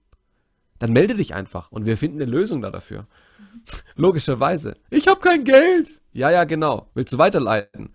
[0.78, 3.08] dann melde dich einfach und wir finden eine Lösung da dafür.
[3.96, 4.76] Logischerweise.
[4.90, 6.02] Ich habe kein Geld.
[6.12, 6.90] Ja, ja, genau.
[6.94, 7.94] Willst du weiterleiten?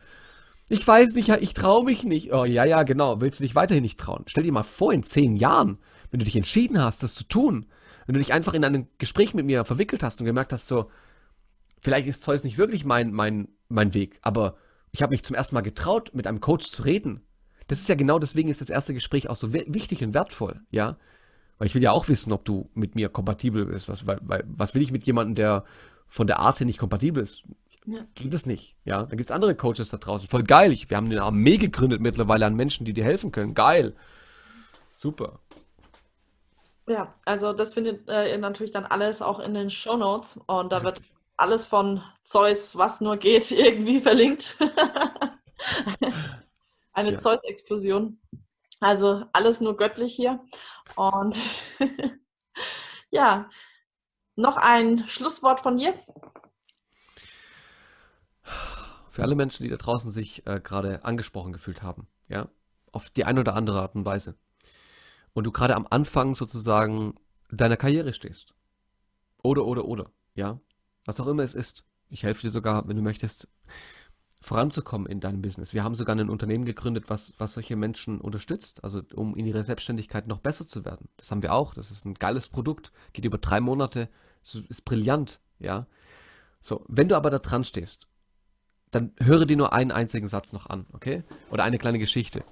[0.68, 2.32] Ich weiß nicht, ich traue mich nicht.
[2.32, 3.20] Oh, ja, ja, genau.
[3.20, 4.24] Willst du dich weiterhin nicht trauen?
[4.26, 5.78] Stell dir mal vor, in zehn Jahren,
[6.10, 7.66] wenn du dich entschieden hast, das zu tun,
[8.06, 10.90] wenn du dich einfach in ein Gespräch mit mir verwickelt hast und gemerkt hast, so,
[11.80, 14.56] vielleicht ist Zeus nicht wirklich mein, mein, mein Weg, aber
[14.92, 17.22] ich habe mich zum ersten Mal getraut, mit einem Coach zu reden.
[17.68, 20.96] Das ist ja genau deswegen ist das erste Gespräch auch so wichtig und wertvoll, ja.
[21.58, 23.88] Weil ich will ja auch wissen, ob du mit mir kompatibel bist.
[23.88, 25.64] Was, weil, weil, was will ich mit jemandem, der
[26.08, 27.44] von der Art her nicht kompatibel ist?
[27.86, 27.98] Ja.
[28.14, 28.76] Geht es nicht.
[28.84, 30.26] Ja, da gibt es andere Coaches da draußen.
[30.26, 30.72] Voll geil.
[30.72, 33.54] Ich, wir haben eine Armee gegründet mittlerweile an Menschen, die dir helfen können.
[33.54, 33.94] Geil.
[34.90, 35.38] Super.
[36.90, 40.72] Ja, also das findet äh, ihr natürlich dann alles auch in den Show Notes und
[40.72, 41.00] da wird
[41.36, 44.56] alles von Zeus, was nur geht, irgendwie verlinkt.
[46.92, 47.16] Eine ja.
[47.16, 48.20] Zeus-Explosion.
[48.80, 50.44] Also alles nur göttlich hier.
[50.96, 51.36] Und
[53.12, 53.48] ja,
[54.34, 55.94] noch ein Schlusswort von dir.
[59.10, 62.48] Für alle Menschen, die da draußen sich äh, gerade angesprochen gefühlt haben, ja,
[62.90, 64.34] auf die eine oder andere Art und Weise.
[65.32, 67.14] Und du gerade am Anfang sozusagen
[67.50, 68.54] deiner Karriere stehst.
[69.42, 70.60] Oder, oder, oder, ja.
[71.04, 71.84] Was auch immer es ist.
[72.08, 73.48] Ich helfe dir sogar, wenn du möchtest,
[74.42, 75.74] voranzukommen in deinem Business.
[75.74, 79.62] Wir haben sogar ein Unternehmen gegründet, was, was solche Menschen unterstützt, also um in ihrer
[79.62, 81.08] Selbstständigkeit noch besser zu werden.
[81.16, 81.74] Das haben wir auch.
[81.74, 84.08] Das ist ein geiles Produkt, geht über drei Monate,
[84.68, 85.86] ist brillant, ja.
[86.62, 88.08] So, wenn du aber da dran stehst,
[88.90, 91.22] dann höre dir nur einen einzigen Satz noch an, okay?
[91.50, 92.42] Oder eine kleine Geschichte.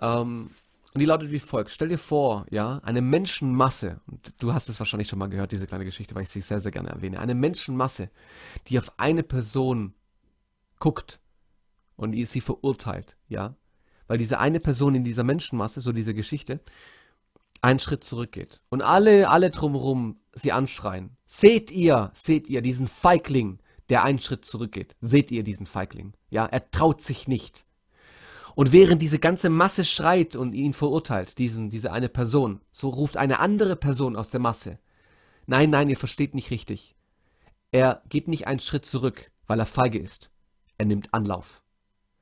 [0.00, 0.50] Ähm,
[0.94, 1.70] und die lautet wie folgt.
[1.70, 5.66] Stell dir vor, ja, eine Menschenmasse, und du hast es wahrscheinlich schon mal gehört, diese
[5.66, 7.20] kleine Geschichte, weil ich sie sehr, sehr gerne erwähne.
[7.20, 8.10] Eine Menschenmasse,
[8.68, 9.94] die auf eine Person
[10.78, 11.20] guckt
[11.96, 13.56] und sie verurteilt, ja.
[14.06, 16.60] Weil diese eine Person in dieser Menschenmasse, so diese Geschichte,
[17.60, 18.62] einen Schritt zurückgeht.
[18.70, 21.16] Und alle, alle drumherum sie anschreien.
[21.26, 23.58] Seht ihr, seht ihr diesen Feigling,
[23.90, 24.96] der einen Schritt zurückgeht.
[25.00, 26.14] Seht ihr diesen Feigling?
[26.30, 27.66] Ja, er traut sich nicht.
[28.58, 33.16] Und während diese ganze Masse schreit und ihn verurteilt, diesen, diese eine Person, so ruft
[33.16, 34.80] eine andere Person aus der Masse.
[35.46, 36.96] Nein, nein, ihr versteht nicht richtig.
[37.70, 40.32] Er geht nicht einen Schritt zurück, weil er feige ist.
[40.76, 41.62] Er nimmt Anlauf.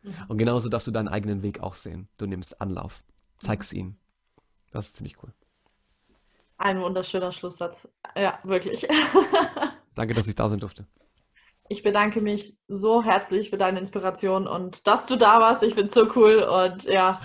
[0.02, 0.14] Mhm.
[0.28, 2.06] Und genauso darfst du deinen eigenen Weg auch sehen.
[2.18, 3.02] Du nimmst Anlauf.
[3.38, 3.78] Zeig's mhm.
[3.78, 3.98] ihnen.
[4.72, 5.32] Das ist ziemlich cool.
[6.58, 7.88] Ein wunderschöner Schlusssatz.
[8.14, 8.86] Ja, wirklich.
[9.94, 10.86] Danke, dass ich da sein durfte.
[11.68, 15.62] Ich bedanke mich so herzlich für deine Inspiration und dass du da warst.
[15.62, 17.18] Ich finde es so cool und ja,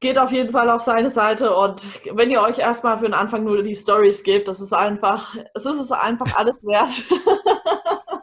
[0.00, 1.82] geht auf jeden Fall auf seine Seite und
[2.16, 5.64] wenn ihr euch erstmal für den Anfang nur die Stories gebt, das ist einfach, es
[5.64, 6.90] ist es einfach alles wert.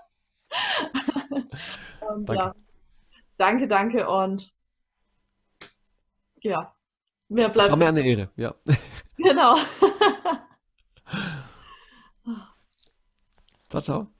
[2.02, 2.44] und, danke.
[2.44, 2.54] Ja,
[3.38, 4.54] danke, danke und
[6.42, 6.76] ja,
[7.30, 7.66] mir bleibt.
[7.66, 8.54] Es war mir eine Ehre, ja.
[9.18, 9.56] Genau.
[13.70, 14.13] ciao, ciao.